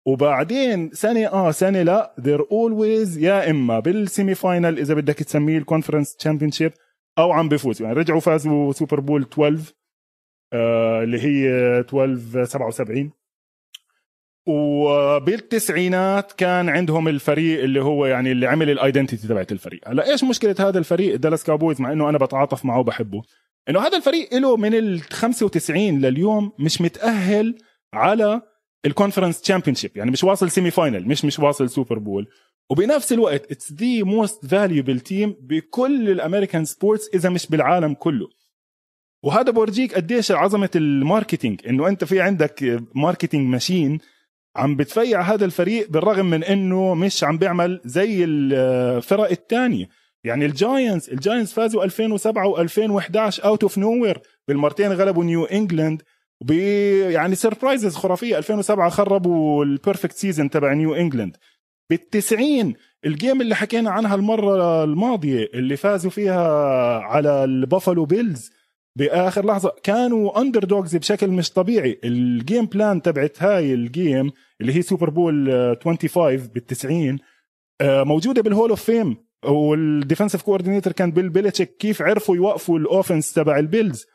[0.05, 5.57] وبعدين سنة آه سنة لا they're always يا إما بال semi final إذا بدك تسميه
[5.57, 6.71] ال conference championship
[7.19, 9.73] أو عم بفوزوا يعني رجعوا فازوا Super Bowl 12
[10.53, 11.49] آه اللي هي
[11.79, 13.11] 12 77
[14.47, 19.89] وبالتسعينات كان عندهم الفريق اللي هو يعني اللي عمل ال identity تبعت الفريق.
[19.89, 23.21] هلا إيش مشكلة هذا الفريق؟ Dallas Cowboys مع إنه أنا بتعاطف معه وبحبه.
[23.69, 27.57] إنه هذا الفريق له من ال 95 لليوم مش متأهل
[27.93, 28.41] على
[28.85, 32.27] ال conference championship يعني مش واصل semi final مش مش واصل Super Bowl
[32.69, 38.27] وبنفس الوقت it's the most valuable team بكل ال American sports إذا مش بالعالم كله.
[39.23, 43.99] وهذا بورجيك قديش عظمة ال marketing إنه أنت في عندك marketing machine
[44.55, 49.89] عم بتبيع هذا الفريق بالرغم من إنه مش عم بيعمل زي الفرق الثانية
[50.23, 56.01] يعني ال Giants ال Giants فازوا 2007 و2011 out of nowhere بالمرتين غلبوا New England
[57.09, 58.37] يعني surprises خرافية.
[58.37, 61.37] 2007 خربوا ال perfect season تبع New England
[61.97, 62.73] بال90
[63.05, 66.47] ال game اللي حكينا عنها المرة الماضية اللي فازوا فيها
[66.99, 68.51] على ال Buffalo Bills
[68.97, 71.99] بآخر لحظة كانوا underdogs بشكل مش طبيعي.
[72.03, 77.19] ال game plan تبعت هاي ال game اللي هي Super Bowl 25 بال90
[77.83, 82.86] موجودة بال Hall of Fame وال defensive coordinator كان Bill Belichick كيف عرفوا يوقفوا ال
[82.86, 84.05] offense تبع ال Bills؟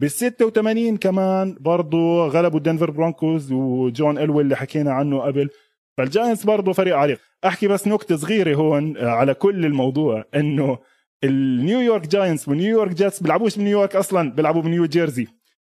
[0.00, 5.48] بال 86 كمان برضه غلبوا ال Denver Broncos و John Elway اللي حكينا عنه قبل.
[5.96, 7.18] فال Giants برضه فريق عريق.
[7.44, 10.78] أحكي بس نكتة صغيرة هون آه، على كل الموضوع إنه
[11.24, 15.26] النيويورك جاينتس ونيويورك جيتس بيلعبوش بنيويورك أصلا بيلعبوا بنيو جيرسي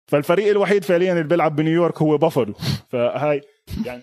[0.07, 2.55] فالفريق الوحيد فعليا اللي بيلعب بنيويورك هو بافلو.
[2.91, 3.41] فهاي
[3.85, 4.03] يعني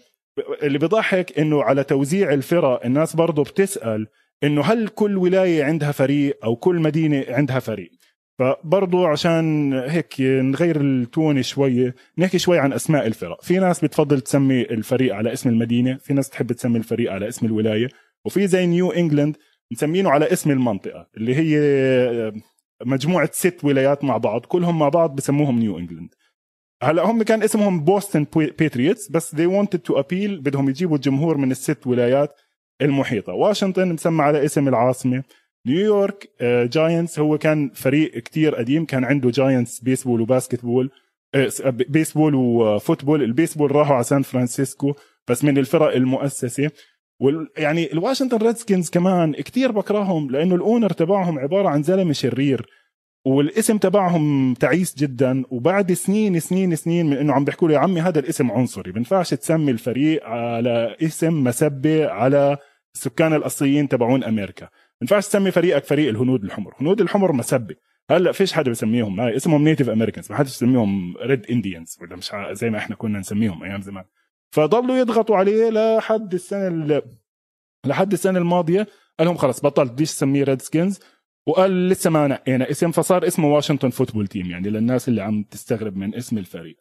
[0.63, 4.07] اللي بضحك إنه على توزيع الفرق الناس برضه بتسأل
[4.43, 7.91] إنه هل كل ولاية عندها فريق أو كل مدينة عندها فريق؟
[8.39, 13.43] فبرضو عشان هيك نغير ال tone شوية نحكي شوي عن أسماء الفرق.
[13.43, 17.45] في ناس بتفضل تسمي الفريق على اسم المدينة في ناس تحب تسمي الفريق على اسم
[17.45, 17.87] الولاية
[18.25, 19.37] وفي زي New England
[19.71, 21.61] مسمينه على اسم المنطقة اللي هي
[22.85, 26.09] مجموعة ست ولايات مع بعض كلهم مع بعض بسموهم New England
[26.83, 31.51] هلا هم كان اسمهم Boston Patriots بس they wanted to appeal بدهم يجيبوا الجمهور من
[31.51, 32.31] الست ولايات
[32.81, 33.33] المحيطة.
[33.33, 35.23] واشنطن مسمى على اسم العاصمة.
[35.67, 36.29] New York
[36.71, 40.91] Giants هو كان فريق كتير قديم كان عنده Giants baseball و basketball
[41.65, 44.93] baseball و football ال baseball راحوا على سان فرانسيسكو
[45.27, 46.71] بس من الفرق المؤسسة.
[47.19, 52.13] وال يعني ال Washington Redskins كمان كتير بكرههم لأنه ال owner تبعهم عبارة عن زلمة
[52.13, 52.65] شرير.
[53.25, 55.43] والاسم تبعهم تعيس جدا.
[55.49, 59.33] وبعد سنين سنين سنين من إنه عم بيحكوا له يا عمي هذا الاسم عنصري بينفعش
[59.33, 62.57] تسمي الفريق على اسم مسبة على
[62.95, 64.69] السكان الأصليين تبعون أمريكا.
[65.01, 66.73] ينفعش تسمي فريقك فريق الهنود الحمر.
[66.81, 67.75] هنود الحمر مسبه
[68.09, 72.31] هلا فيش حدا بسميهم هاي اسمهم Native Americans ما حدش يسميهم Red Indians ولا مش
[72.51, 74.03] زي ما إحنا كنا نسميهم أيام زمان.
[74.51, 77.01] فضلوا يضغطوا عليه لحد السنة
[77.85, 78.87] لحد السنة الماضية.
[79.19, 80.99] قال لهم خلص بطلت بديش تسميه Redskins
[81.47, 85.95] وقال لسه ما نقينا اسم فصار اسمه Washington Football Team يعني للناس اللي عم تستغرب
[85.95, 86.77] من اسم الفريق.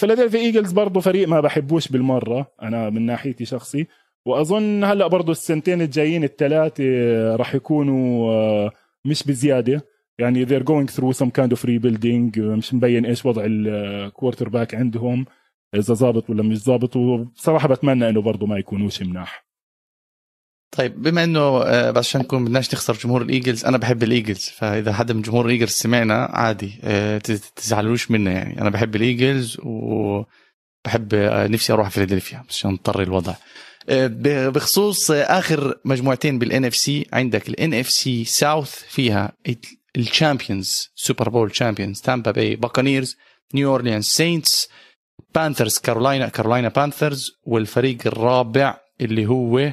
[0.00, 2.52] Philadelphia Eagles برضه فريق ما بحبوش بالمرة.
[2.62, 3.86] أنا من ناحيتي شخصي.
[4.26, 6.84] وأظن هلأ برضه السنتين الجايين الثلاثه
[7.36, 8.70] راح يكونوا آه،
[9.04, 9.86] مش بزيادة.
[10.18, 15.26] يعني they're going through some kind of rebuilding مش مبين إيش وضع ال quarterback عندهم
[15.74, 16.96] إذا ظابط ولا مش ظابط.
[16.96, 19.46] وبصراحة بتمنى إنه برضه ما يكونوش مناح.
[20.76, 24.08] طيب بما إنه آه، بس عشان نكون بدناش نخسر جمهور ال Eagles أنا بحب ال
[24.08, 24.48] Eagles.
[24.48, 27.18] فإذا حدا من جمهور ال Eagles سمعنا عادي آه،
[27.56, 28.60] تزعلوش منا يعني.
[28.60, 33.34] أنا بحب ال Eagles وبحب آه، نفسي أروح فيلادلفيا بس عشان نطري الوضع.
[33.88, 39.32] بخصوص آخر مجموعتين بال NFC عندك ال NFC South فيها
[39.96, 43.16] ال champions Super Bowl champions Tampa Bay Buccaneers
[43.54, 44.68] New Orleans Saints
[45.34, 49.72] Panthers Carolina Carolina Panthers والفريق الرابع اللي هو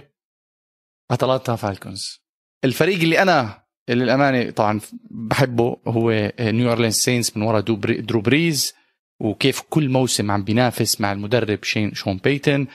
[1.12, 2.19] Atlanta Falcons
[2.63, 4.80] الفريق اللي أنا للأمانة طبعا
[5.12, 8.73] بحبه هو New Orleans Saints من وراء Drew Brees
[9.19, 12.67] وكيف كل موسم عم بينافس مع المدرب شين Sean Payton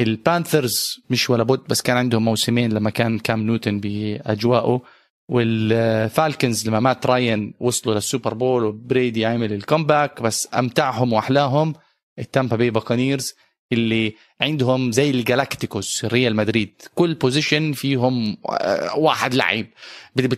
[0.00, 4.82] ال Panthers مش ولا بد بس كان عندهم موسمين لما كان Cam Newton بأجواءه.
[5.28, 10.48] وال Falcons لما Matt Ryan وصلوا لل Super Bowl و Brady عمل ال comeback بس
[10.54, 11.74] أمتعهم وأحلاهم
[12.18, 13.34] ال Tampa Bay Buccaneers
[13.72, 16.82] اللي عندهم زي ال Galacticos ريال مدريد.
[16.94, 19.66] كل position فيهم آه، واحد لعيب.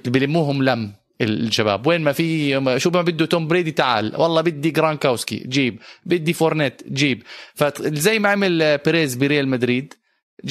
[0.07, 0.92] بلموهم لم.
[1.20, 1.87] الشباب.
[1.87, 4.12] وين ما في شو ما بده توم بريدي تعال.
[4.16, 5.79] والله بدي جرونكاوسكي جيب.
[6.07, 7.22] بدي فورنيت جيب.
[7.55, 9.94] فزي ما عمل بيريز بريال مدريد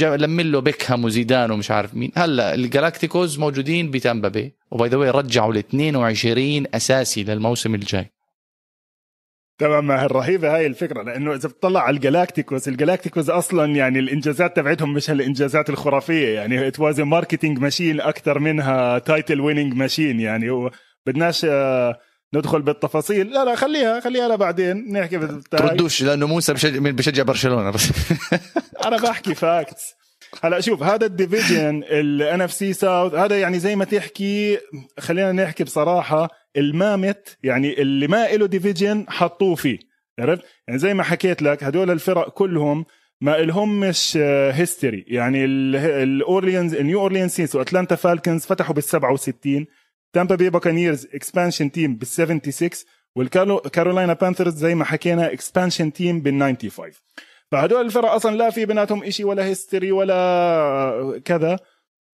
[0.02, 2.12] لم له بيكهام وزيدان ومش عارف مين.
[2.16, 7.76] هلا ال Galacticos موجودين بتامبا بي و by the way رجعوا ل 22 أساسي للموسم
[7.76, 8.15] الجاي.
[9.58, 14.56] تمام رهيبة هاي الفكرة لأنه إذا بتطلع على ال Galacticos ال Galacticos أصلا يعني الإنجازات
[14.56, 20.70] تبعتهم مش هالإنجازات الخرافية يعني it was marketing machine أكثر منها title winning machine يعني
[21.06, 22.00] بدناش آه،
[22.34, 23.28] ندخل بالتفاصيل.
[23.32, 25.18] لا لا خليها خليها لبعدين نحكي
[25.52, 27.92] تردوش لأنه موسى بشجع, بشجع برشلونة بس.
[28.86, 29.94] أنا بحكي facts
[30.44, 34.58] هلأ شوف هذا ال division ال NFC South هذا يعني زي ما تحكي
[35.00, 39.80] خلينا نحكي بصراحة المامت يعني اللي ما له division حطوه فيه.
[40.20, 42.86] عرفت؟ يعني زي ما حكيت لك هدول الفرق كلهم
[43.22, 44.18] ما لهمش
[44.52, 49.66] history يعني ال Orleans ال New Orleans Saints واتلانتا Falcons فتحوا بال 67
[50.14, 52.70] تامبا بي Buccaneers expansion team بال 76
[53.16, 56.92] والكارولاينا Panthers زي ما حكينا expansion team بال 95
[57.52, 61.60] فهدول الفرق أصلا لا في بيناتهم شيء ولا history ولا كذا.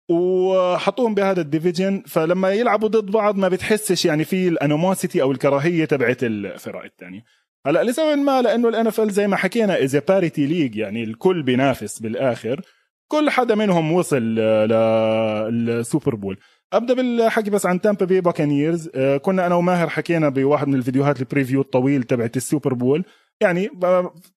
[0.09, 5.31] وحطوهم بهذا ال division فلما يلعبوا ضد بعض ما بتحسش يعني في ال animosity أو
[5.31, 7.23] الكراهية تبعت الفرق الثانية
[7.65, 11.43] هلأ لسبب ما لأنه ال NFL زي ما حكينا is a parity league يعني الكل
[11.43, 12.61] بينافس بالآخر
[13.07, 14.21] كل حدا منهم وصل
[15.51, 16.37] لل Super Bowl.
[16.73, 18.89] أبدأ بالحكي بس عن تامبا بي Buccaneers
[19.21, 23.03] كنا أنا وماهر حكينا بواحد من الفيديوهات ال preview الطويل تبعت ال Super Bowl.
[23.41, 23.69] يعني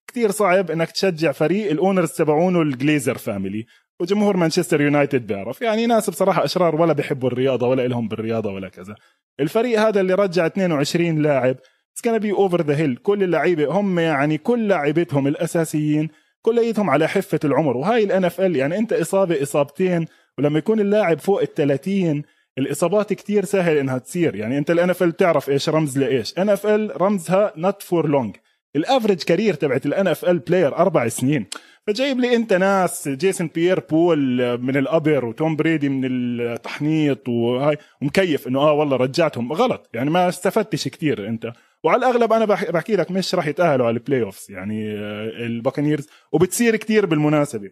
[0.06, 3.66] كثير صعب إنك تشجع فريق ال owners تبعونه ال Glazer family
[4.00, 5.62] وجمهور مانشستر يونايتد بيعرف.
[5.62, 8.94] يعني ناس بصراحة أشرار ولا بيحبوا الرياضة ولا لهم بالرياضة ولا كذا.
[9.40, 11.56] الفريق هذا اللي رجع 22 لاعب
[11.92, 16.08] it's be over the hill كل اللعيبة هم يعني كل لاعبتهم الأساسيين
[16.42, 17.76] كليتهم على حفة العمر.
[17.76, 20.06] وهاي ال NFL يعني أنت إصابة إصابتين
[20.38, 22.22] ولما يكون اللاعب فوق ال 30
[22.58, 24.34] الإصابات كتير سهل إنها تصير.
[24.34, 26.34] يعني أنت ال NFL تعرف إيش رمز لإيش.
[26.38, 28.36] ال رمزها not for long
[28.76, 31.46] ال average career تبعت ال NFL player أربع سنين.
[31.86, 38.48] فجايب لي انت ناس جيسون بيير بول من القبر وتوم بريدي من التحنيط وهاي ومكيف
[38.48, 39.52] إنه آه والله رجعتهم.
[39.52, 41.52] غلط يعني ما استفدتش كثير أنت.
[41.84, 46.08] وعلى الأغلب أنا بحكي لك مش راح يتأهلوا على ال playoffs يعني آه، ال Buccaneers
[46.32, 47.70] وبتصير كثير بالمناسبة.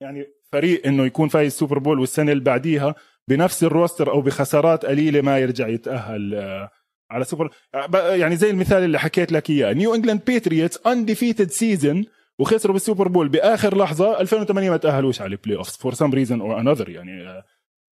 [0.00, 2.94] يعني فريق إنه يكون فايز ال Super Bowl والسنة اللي بعديها
[3.28, 6.70] بنفس ال roster أو بخسارات قليلة ما يرجع يتأهل آه،
[7.10, 7.50] على سوبر
[7.94, 9.72] يعني زي المثال اللي حكيت لك إياه.
[9.72, 12.04] New England Patriots undefeated season
[12.40, 16.40] وخسروا بال Super Bowl بآخر لحظة 2008 ما تأهلوش على ال playoff for some reason
[16.40, 17.42] or another يعني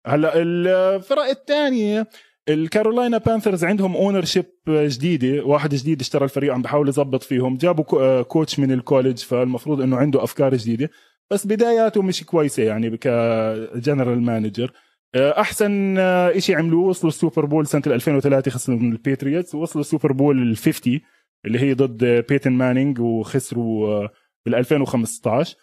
[0.06, 2.06] هلا الفرق الثانية
[2.48, 5.44] الكارولاينا Panthers عندهم ownership جديدة.
[5.44, 7.56] واحد جديد اشترى الفريق عم بحاول يظبط فيهم.
[7.56, 10.90] جابوا coach من ال college فالمفروض إنه عنده أفكار جديدة.
[11.30, 14.72] بس بداياته مش كويسة يعني ك general manager
[15.16, 15.96] أحسن
[16.38, 20.12] شيء عملوه وصلوا ال Super Bowl سنة 2003 خسروا من ال Patriots ووصلوا ال Super
[20.12, 21.00] Bowl ال 50
[21.46, 24.08] اللي هي ضد بيتن مانينج وخسروا
[24.46, 25.56] بال 2015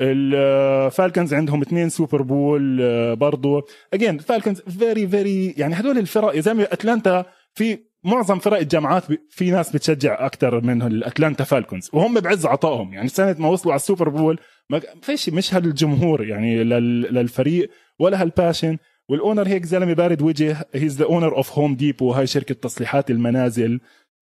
[0.00, 3.62] ال Falcons عندهم اثنين Super Bowl برضو.
[3.94, 9.50] again Falcons very very يعني هدول الفرق يا زلمه أتلانتا في معظم فرق الجامعات في
[9.50, 12.94] ناس بتشجع أكثر من الأتلانتا Falcons وهم بعز عطائهم.
[12.94, 14.38] يعني سنة ما وصلوا على ال Super Bowl
[14.70, 20.56] ما فيش مش هالجمهور يعني للفريق ولا هال passion وال owner هيك زلمة بارد وجه
[20.74, 23.80] he's the owner of Home Depot هاي شركة تصليحات المنازل.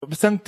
[0.09, 0.39] بسنه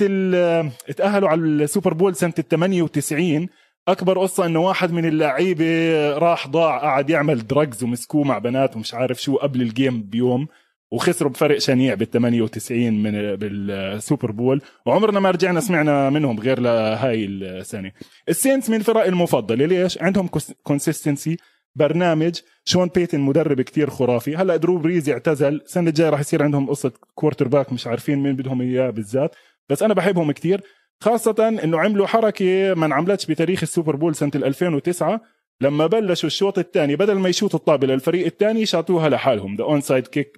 [0.88, 3.48] اتأهلوا على ال Super Bowl سنة ال 98
[3.88, 8.94] أكبر قصة إنه واحد من اللعيبه راح ضاع قعد يعمل drugs ومسكوه مع بنات ومش
[8.94, 10.48] عارف شو قبل ال game بيوم
[10.90, 14.60] وخسروا بفرق شنيع بال 98 من بال Super Bowl.
[14.86, 17.92] وعمرنا ما رجعنا سمعنا منهم غير لهاي السنة.
[18.28, 19.66] ال Saints من الفرق المفضلة.
[19.66, 20.28] ليش؟ عندهم
[20.62, 21.36] consistency
[21.76, 22.40] برنامج.
[22.64, 24.36] شون بيتن مدرب كتير خرافي.
[24.36, 28.60] هلا درو بريز اعتزل السنة الجاية راح يصير عندهم قصة quarterback مش عارفين مين بدهم
[28.60, 29.34] إياه بالذات.
[29.68, 30.60] بس أنا بحبهم كتير.
[31.00, 35.20] خاصة إنه عملوا حركة ما انعملتش بتاريخ ال Super Bowl سنة 2009
[35.60, 39.56] لما بلشوا الشوط الثاني بدل ما يشوطوا الطابة للفريق الثاني شاطوها لحالهم.
[39.56, 40.32] the onside kick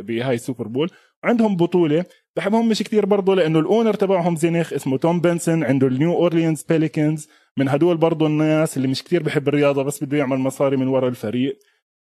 [0.00, 0.90] بهاي ال Super Bowl.
[1.24, 2.04] عندهم بطولة.
[2.36, 6.12] بحبهم مش كتير برضه لأنه ال owner تبعهم زنيخ اسمه توم بنسون عنده ال New
[6.12, 7.28] Orleans Pelicans.
[7.58, 11.08] من هدول برضه الناس اللي مش كتير بحب الرياضة بس بده يعمل مصاري من وراء
[11.08, 11.58] الفريق.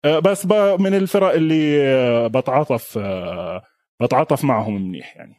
[0.06, 0.46] آه، بس
[0.80, 3.64] من الفرق اللي آه، بتعاطف آه،
[4.02, 5.36] بتعاطف معهم منيح يعني.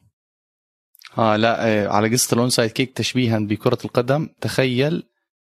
[1.19, 4.29] آه لا على قصة ال onside kick تشبيها بكرة القدم.
[4.41, 5.03] تخيل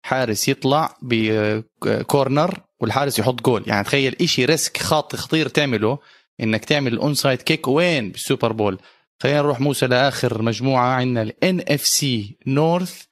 [0.03, 3.65] حارس يطلع ب corner والحارس يحط جول.
[3.67, 5.99] يعني تخيل إشي risk خاطي خطير تعمله
[6.41, 8.79] إنك تعمل ال onside kick وين؟ بال Super Bowl.
[9.23, 13.09] خلينا نروح موسى لآخر مجموعة عندنا ال NFC North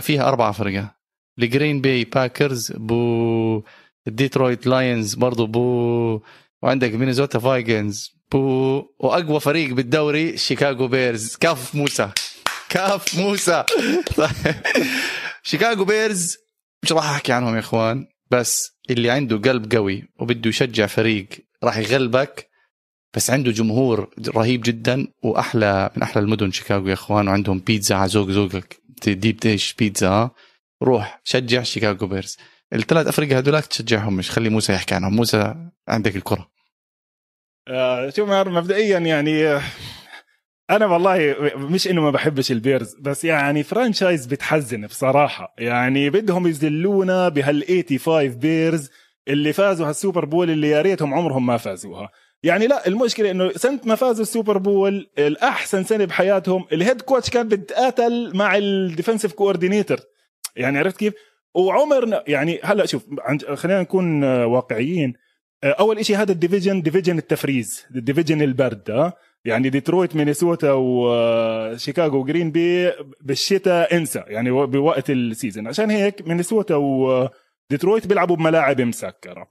[0.00, 0.94] فيها اربعه فرقة.
[1.38, 3.62] ال Green Bay Packers boo
[4.06, 6.20] الديترويت Lions برضو boo
[6.62, 11.36] وعندك مينيسوتا Vikings boo وأقوى فريق بالدوري شيكاغو Bears.
[11.36, 12.10] كاف موسى.
[12.68, 13.64] كاف موسى.
[15.42, 16.36] شيكاغو Bears
[16.82, 21.28] مش راح أحكي عنهم يا إخوان بس اللي عنده قلب قوي وبده يشجع فريق
[21.64, 22.48] راح يغلبك
[23.14, 28.10] بس عنده جمهور رهيب جدا وأحلى من أحلى المدن شيكاغو يا إخوان وعندهم بيتزا على
[28.10, 28.83] ذوق ذوقك.
[29.04, 30.30] تجيب إيش بيتزا
[30.82, 32.36] روح شجع شيكاغو Bears.
[32.72, 35.16] الثلاث افرقه هذولاك تشجعهم مش؟ خلي موسى يحكي عنهم.
[35.16, 35.54] موسى
[35.88, 36.50] عندك الكرة.
[37.68, 39.62] آه شو مبدئيا يعني آه،
[40.70, 45.54] أنا والله مش إنه ما بحبش ال Bears بس يعني franchise بتحزن بصراحة.
[45.58, 48.90] يعني بدهم يذلونا بهال 85 Bears
[49.28, 52.10] اللي فازوا هال Super Bowl اللي يا ريتهم عمرهم ما فازوها.
[52.44, 57.00] يعني لا المشكلة إنه سنة ما فازوا ال Super Bowl الأحسن سنة بحياتهم ال head
[57.00, 59.98] coach كان بتقاتل مع ال defensive coordinator
[60.56, 61.14] يعني عرفت كيف؟
[61.54, 63.04] وعمرنا يعني هلأ شوف
[63.54, 65.14] خلينا نكون واقعيين.
[65.64, 69.12] أول شيء هذا ال division division ال freeze ال division البرد
[69.44, 76.28] يعني ديترويت مينيسوتا وشيكاغو و Green Bay بالشتاء انسى يعني بوقت ال season عشان هيك
[76.28, 79.48] مينيسوتا وديترويت بيلعبوا بملاعب مسكرة.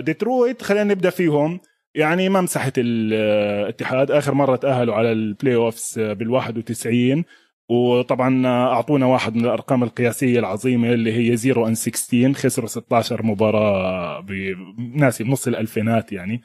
[0.00, 1.60] ديترويت خلينا نبدأ فيهم.
[1.94, 7.24] يعني ما مسحت الاتحاد آخر مرة تأهلوا على ال playoffs بال 91
[7.70, 14.20] وطبعا أعطونا واحد من الأرقام القياسية العظيمة اللي هي 0 and 16 خسروا 16 مباراة
[14.20, 16.42] بنص الألفينات يعني.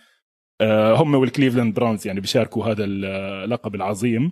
[0.62, 4.32] آه، هم وال Cleveland Browns يعني بيشاركوا هذا اللقب العظيم.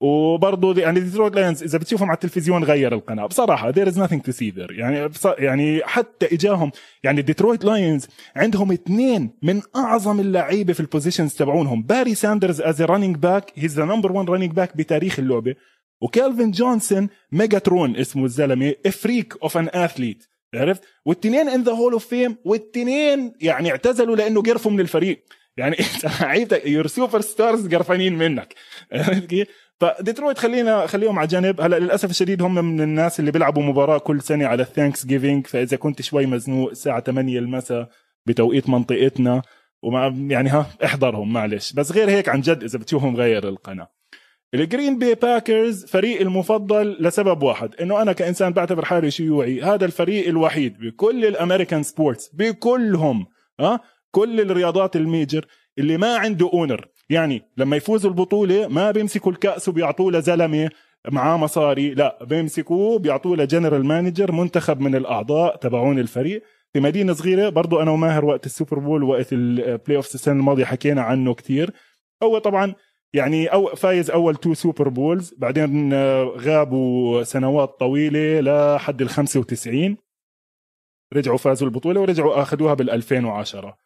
[0.00, 3.26] وبرضه يعني Detroit Lions إذا بتشوفهم على التلفزيون غير القناة.
[3.26, 4.70] بصراحة there is nothing to see there.
[4.70, 6.70] يعني يعني حتى اجاهم
[7.04, 11.82] يعني Detroit Lions عندهم اثنين من أعظم اللعيبة في ال positions تبعونهم.
[11.82, 15.54] Barry Sanders as running back he's the number 1 running back بتاريخ اللعبة.
[16.00, 21.72] و Calvin Johnson Megatron اسمه الزلمة a freak of an athlete عرفت؟ والتنين in the
[21.72, 25.24] Hall of Fame والتنين يعني اعتزلوا لأنه قرفوا من الفريق.
[25.56, 28.54] يعني أنت لعيبتك your superstars قرفانين منك؟
[29.80, 34.22] فديترويت خلينا خليهم على جنب هلا للأسف الشديد هم من الناس اللي بيلعبوا مباراة كل
[34.22, 37.88] سنة على ال Thanksgiving فإذا كنت شوي مزنوق الساعة 8 المساء
[38.26, 39.42] بتوقيت منطقتنا
[39.82, 41.72] وما يعني ها احضرهم معلش.
[41.72, 43.88] بس غير هيك عن جد إذا بتشوفهم غير القناة.
[44.54, 49.84] ال Green Bay Packers فريق المفضل لسبب واحد إنه أنا كإنسان بعتبر حالي شيوعي هذا
[49.84, 53.26] الفريق الوحيد بكل ال American sports بكلهم
[53.60, 55.46] ها؟ كل الرياضات ال major
[55.78, 60.70] اللي ما عنده owner يعني لما يفوزوا البطولة ما بيمسكوا الكأس وبيعطوه لزلمة
[61.10, 66.42] معاه مصاري لا بيمسكوه بيعطوه ل general manager منتخب من الأعضاء تبعون الفريق.
[66.72, 70.64] في مدينة صغيرة برضو أنا وماهر وقت ال Super Bowl وقت ال playoff السنة الماضية
[70.64, 71.70] حكينا عنه كتير.
[72.22, 72.74] هو طبعا
[73.14, 75.94] يعني أو فايز أول two Super Bowls بعدين
[76.24, 78.40] غابوا سنوات طويلة
[78.76, 79.96] لحد ال 95
[81.12, 83.83] رجعوا فازوا البطولة ورجعوا أخذوها بال 2010 آه،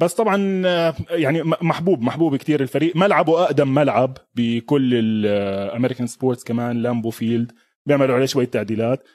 [0.00, 2.96] بس طبعا آه، يعني محبوب محبوب كتير الفريق.
[2.96, 7.52] ملعبه أقدم ملعب بكل ال American sports كمان Lambeau Field
[7.86, 9.08] بيعملوا عليه شوية تعديلات.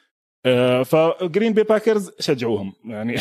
[0.45, 2.73] آه، ف Green Bay Packers شجعوهم.
[2.85, 3.15] يعني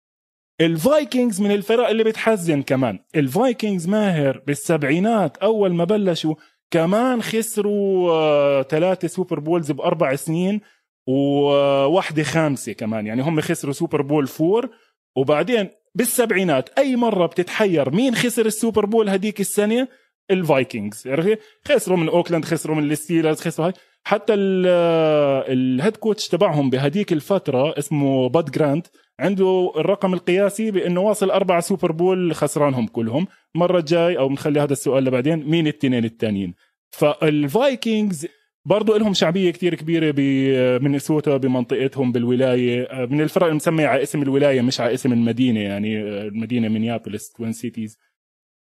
[0.60, 2.98] ال Vikings من الفرق اللي بتحزن كمان.
[3.16, 5.36] ال Vikings ماهر بالسبعينات.
[5.36, 6.34] أول ما بلشوا
[6.70, 10.60] كمان خسروا ثلاثة Super Bowls بأربع سنين
[11.08, 13.06] وواحدة خامسة كمان.
[13.06, 14.70] يعني هم خسروا Super Bowl four
[15.16, 19.88] وبعدين بالسبعينات أي مرة بتتحير مين خسر ال Super Bowl هديك السنة؟
[20.30, 21.38] ال Vikings عرفت
[21.68, 23.72] خسروا من أوكلاند خسروا من ال Steelers خسروا هاي.
[24.04, 28.86] حتى ال head coach تبعهم بهديك الفترة اسمه Bud Grant
[29.20, 33.26] عنده الرقم القياسي بأنه واصل أربع Super Bowl خسرانهم كلهم.
[33.54, 36.54] المره الجاي أو بنخلي هذا السؤال لبعدين مين التنين الثانيين
[36.90, 38.26] فال Vikings
[38.64, 44.80] برضو لهم شعبية كتير كبيرة بمينيسوتا بمنطقتهم بالولاية من الفرق المسمية على اسم الولاية مش
[44.80, 47.98] على اسم المدينة يعني المدينة مينيابوليس Twin Cities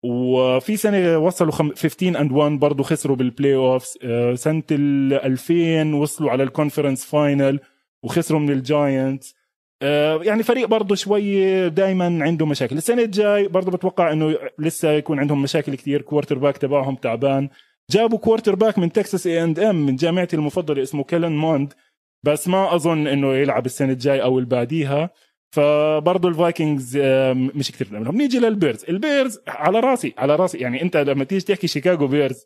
[0.03, 3.99] وفي سنة وصلوا 15 and 1 برضه خسروا بال playoffs
[4.35, 7.61] سنة ال 2000 وصلوا على ال conference final
[8.03, 9.35] وخسروا من ال Giants
[9.83, 12.77] آه، يعني فريق برضه شوي دائما عنده مشاكل.
[12.77, 17.49] السنة الجاي برضه بتوقع إنه لسه يكون عندهم مشاكل كثير quarterback تبعهم تعبان.
[17.91, 21.75] جابوا quarterback من Texas A&M من جامعتي المفضلة اسمه Kellen Mond.
[22.23, 25.11] بس ما أظن إنه يلعب السنة الجاي أو اللي بعديها
[25.55, 26.97] فبرضه ال Vikings
[27.55, 28.85] مش كثير منهم نيجي لل Bears.
[28.89, 30.59] ال Bears على راسي على راسي.
[30.59, 32.45] يعني أنت لما تيجي تحكي شيكاغو Bears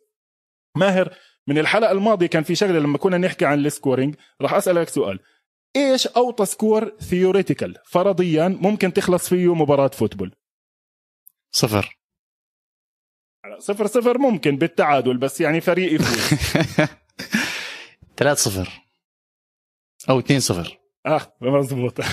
[0.77, 1.15] ماهر
[1.49, 4.15] من الحلقة الماضية كان في شغلة لما كنا نحكي عن ال scoring.
[4.41, 5.21] راح أسألك سؤال.
[5.77, 10.35] إيش أوطى score theoretical فرضيا ممكن تخلص فيه مباراة football.
[11.55, 12.02] صفر.
[13.63, 16.39] صفر صفر ممكن بالتعادل بس يعني فريق يفوز.
[18.17, 18.69] 3 صفر.
[20.09, 20.79] أو 2 صفر.
[21.07, 22.05] آه مضبوط 100%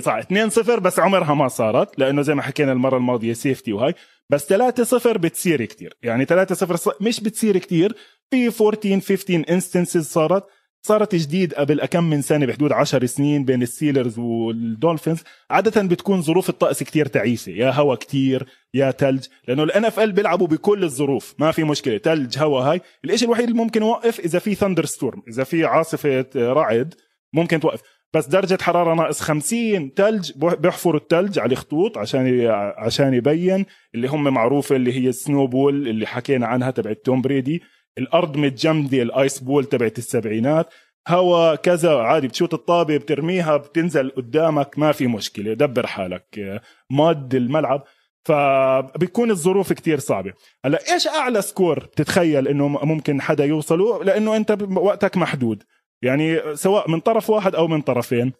[0.06, 0.14] صح.
[0.14, 3.94] 2 0 بس عمرها ما صارت لأنه زي ما حكينا المرة الماضية safety وهاي.
[4.30, 7.96] بس 3 0 بتصير كثير يعني 3 0 مش بتصير كثير
[8.30, 10.46] في 14 15 instances صارت.
[10.86, 15.22] صارت جديد قبل كم من سنة بحدود 10 سنين بين ال Steelers وال Dolphins.
[15.50, 20.46] عادة بتكون ظروف الطقس كتير تعيسه يا هوا كتير يا تلج لأنه ال NFL بيلعبوا
[20.46, 22.80] بكل الظروف ما في مشكلة تلج هوا هاي.
[23.04, 26.94] الشيء الوحيد اللي ممكن يوقف إذا في thunderstorm إذا في عاصفة رعد
[27.32, 27.80] ممكن توقف.
[28.14, 32.46] بس درجة حرارة ناقص 50 تلج بيحفروا التلج على الخطوط عشان
[32.78, 37.22] عشان يبين اللي هم معروفة اللي هي ال Snow Bowl اللي حكينا عنها تبعت Tom
[37.22, 37.62] Brady
[37.98, 40.74] الأرض متجمدة ال Ice Bowl تبعت السبعينات.
[41.08, 47.84] هوا كذا عادي بتشوت الطابة بترميها بتنزل قدامك ما في مشكلة دبر حالك ماد الملعب.
[48.24, 50.32] فبيكون الظروف كتير صعبة.
[50.64, 55.62] هلأ إيش أعلى score تتخيل إنه ممكن حدا يوصله لأنه أنت وقتك محدود.
[56.02, 58.32] يعني سواء من طرف واحد أو من طرفين.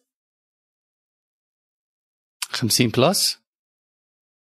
[2.51, 3.46] 50 plus؟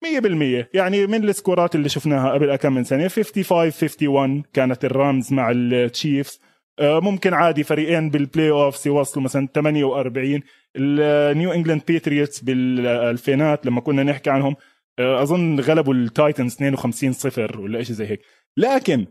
[0.05, 5.33] 100% يعني من السكورات اللي شفناها قبل كم من سنة 55 51 كانت ال Rams
[5.33, 6.41] مع ال Chiefs.
[6.79, 10.41] آه، ممكن عادي فريقين بال playoffs يوصلوا مثلا 48
[10.77, 14.57] ال New England Patriots بالألفينات لما كنا نحكي عنهم
[14.99, 18.21] آه، أظن غلبوا ال Titans 52 0 ولا شيء زي هيك.
[18.57, 19.07] لكن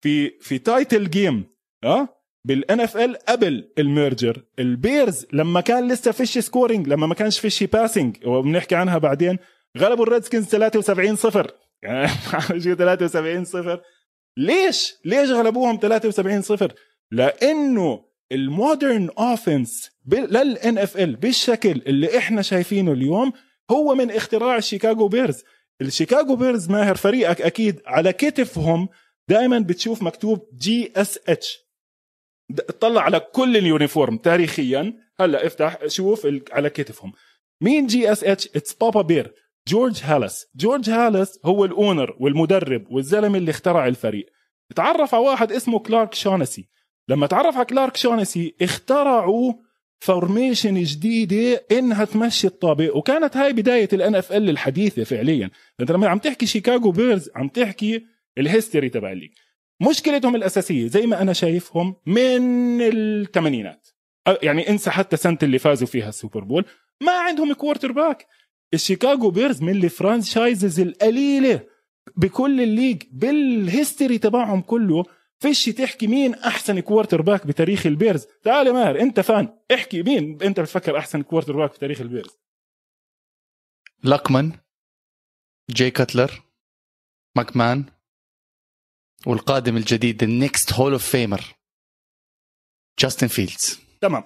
[0.00, 1.44] في في title game
[1.84, 2.08] آه
[2.44, 7.38] بال NFL قبل ال merger ال Bears لما كان لسه فيش scoring لما ما كانش
[7.38, 9.38] فيش passing وبنحكي عنها بعدين
[9.78, 11.50] غلبوا ال Redskins 73 0
[11.82, 12.08] يعني
[12.74, 13.80] 73 0
[14.36, 16.72] ليش؟ ليش غلبوهم 73 0
[17.10, 23.32] لأنه ال modern offense لل NFL بالشكل اللي إحنا شايفينه اليوم
[23.70, 25.44] هو من اختراع ال Chicago Bears.
[25.80, 28.88] ال Chicago Bears ماهر فريقك أكيد على كتفهم
[29.28, 31.58] دائما بتشوف مكتوب GSH.
[32.68, 34.94] اطلع على كل ال uniform تاريخيا.
[35.20, 37.12] هلأ افتح شوف على كتفهم.
[37.62, 39.34] مين GSH؟ it's Papa Bear
[39.70, 44.26] George Halas George Halas هو ال owner والمدرب والزلمة اللي اخترع الفريق.
[44.76, 46.68] تعرف على واحد اسمه Clark Shaughnessy.
[47.08, 49.52] لما تعرف على Clark Shaughnessy اخترعوا
[49.98, 52.96] formation جديدة إنها تمشي الطابة.
[52.96, 55.50] وكانت هاي بداية ال NFL الحديثة فعليا.
[55.80, 58.06] أنت لما عم تحكي Chicago Bears عم تحكي
[58.38, 59.30] ال history تبع ال league.
[59.90, 63.88] مشكلتهم الأساسية زي ما أنا شايفهم من الثمانينات.
[64.42, 66.64] يعني انسى حتى سنة اللي فازوا فيها ال Super Bowl.
[67.00, 68.26] ما عندهم quarterback ال
[68.74, 71.66] Chicago Bears من ال franchises القليلة
[72.16, 75.04] بكل ال league بال history تبعهم كله
[75.38, 79.58] فيش تحكي مين أحسن quarterback بتاريخ ال Bears تعال يا ماهر أنت fan.
[79.74, 82.30] احكي مين أنت بتفكر أحسن quarterback بتاريخ ال Bears
[84.04, 84.58] Luckman
[85.70, 86.42] Jay Cutler
[87.36, 87.84] McMahon
[89.26, 91.44] والقادم الجديد ال next Hall of Famer
[92.98, 94.24] Justin Fields تمام.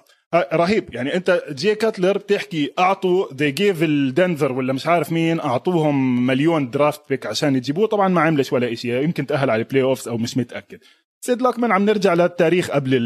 [0.53, 0.93] رهيب.
[0.93, 6.25] يعني أنت Jay Cutler بتحكي أعطوا they gave ال Denver ولا مش عارف مين أعطوهم
[6.27, 7.87] مليون draft pick عشان يجيبوه.
[7.87, 10.79] طبعا ما عملش ولا شيء يمكن تأهل على ال playoffs أو مش متأكد.
[11.25, 12.99] Sid Luckman عم نرجع للتاريخ قبل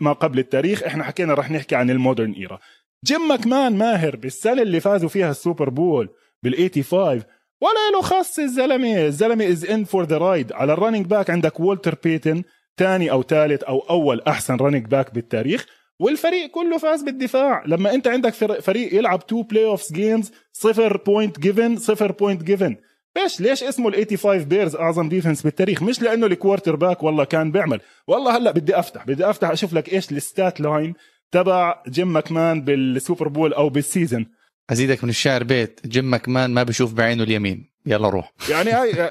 [0.00, 0.82] ما قبل التاريخ.
[0.82, 2.58] إحنا حكينا رح نحكي عن ال modern era
[3.04, 6.08] Jim McMahon ماهر بالسنة اللي فازوا فيها ال Super Bowl
[6.42, 7.22] بال 85
[7.60, 9.06] ولا له خص الزلمة.
[9.06, 12.42] الزلمة is in for the ride على ال running back عندك Walter Payton
[12.78, 15.66] ثاني أو ثالث أو أول أحسن running back بالتاريخ.
[16.00, 17.62] والفريق كله فاز بالدفاع.
[17.66, 22.76] لما انت عندك فريق يلعب two playoffs games صفر point given صفر point given
[23.16, 27.52] ليش ليش اسمه ال 85 Bears أعظم defense بالتاريخ؟ مش لأنه ال quarterback والله كان
[27.52, 27.80] بيعمل.
[28.06, 30.94] والله هلأ بدي أفتح بدي أفتح أشوف لك إيش ال stat line
[31.32, 34.26] تبع Jim McMahon بال Super Bowl أو بال season
[34.70, 37.70] أزيدك من الشعر بيت Jim McMahon ما بشوف بعينه اليمين.
[37.86, 38.32] يلا روح.
[38.50, 38.92] يعني هاي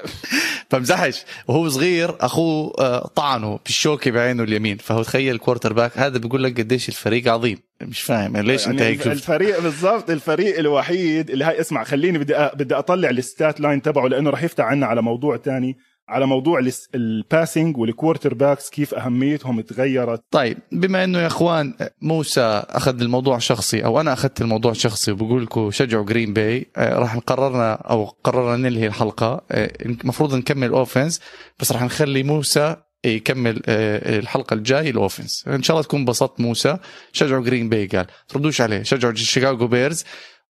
[0.72, 4.76] بمزحش وهو صغير أخوه آه، طعنه بالشوكه بعينه اليمين.
[4.76, 7.58] فهو تخيل ال quarterback هذا بيقول لك قديش الفريق عظيم.
[7.82, 8.34] مش فاهم.
[8.34, 12.36] يعني ليش يعني أنت هيك شفت؟ الفريق بالضبط الفريق الوحيد اللي هاي اسمع خليني بدي
[12.36, 12.54] أ...
[12.54, 15.76] بدي أطلع ال stat line تبعه لأنه راح يفتح عنا على موضوع تاني.
[16.08, 16.60] على موضوع
[16.94, 23.38] ال passing وال quarterbacks كيف أهميتهم تغيرت طيب بما إنه يا إخوان موسى أخذ الموضوع
[23.38, 28.04] شخصي أو أنا أخذت الموضوع شخصي وبقول لكم شجعوا Green Bay آه، راح نقررنا أو
[28.04, 29.44] قررنا ننهي الحلقة.
[29.50, 31.20] آه، المفروض نكمل ال offense
[31.60, 36.40] بس راح نخلي موسى يكمل آه، الحلقة الجاي ال offense إن شاء الله تكون انبسطت
[36.40, 36.76] موسى.
[37.12, 38.06] شجعوا Green Bay قال.
[38.28, 38.82] تردوش عليه.
[38.82, 40.04] شجعوا Chicago Bears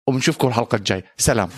[0.08, 1.50] وبنشوفكم الحلقة الجاي سلام.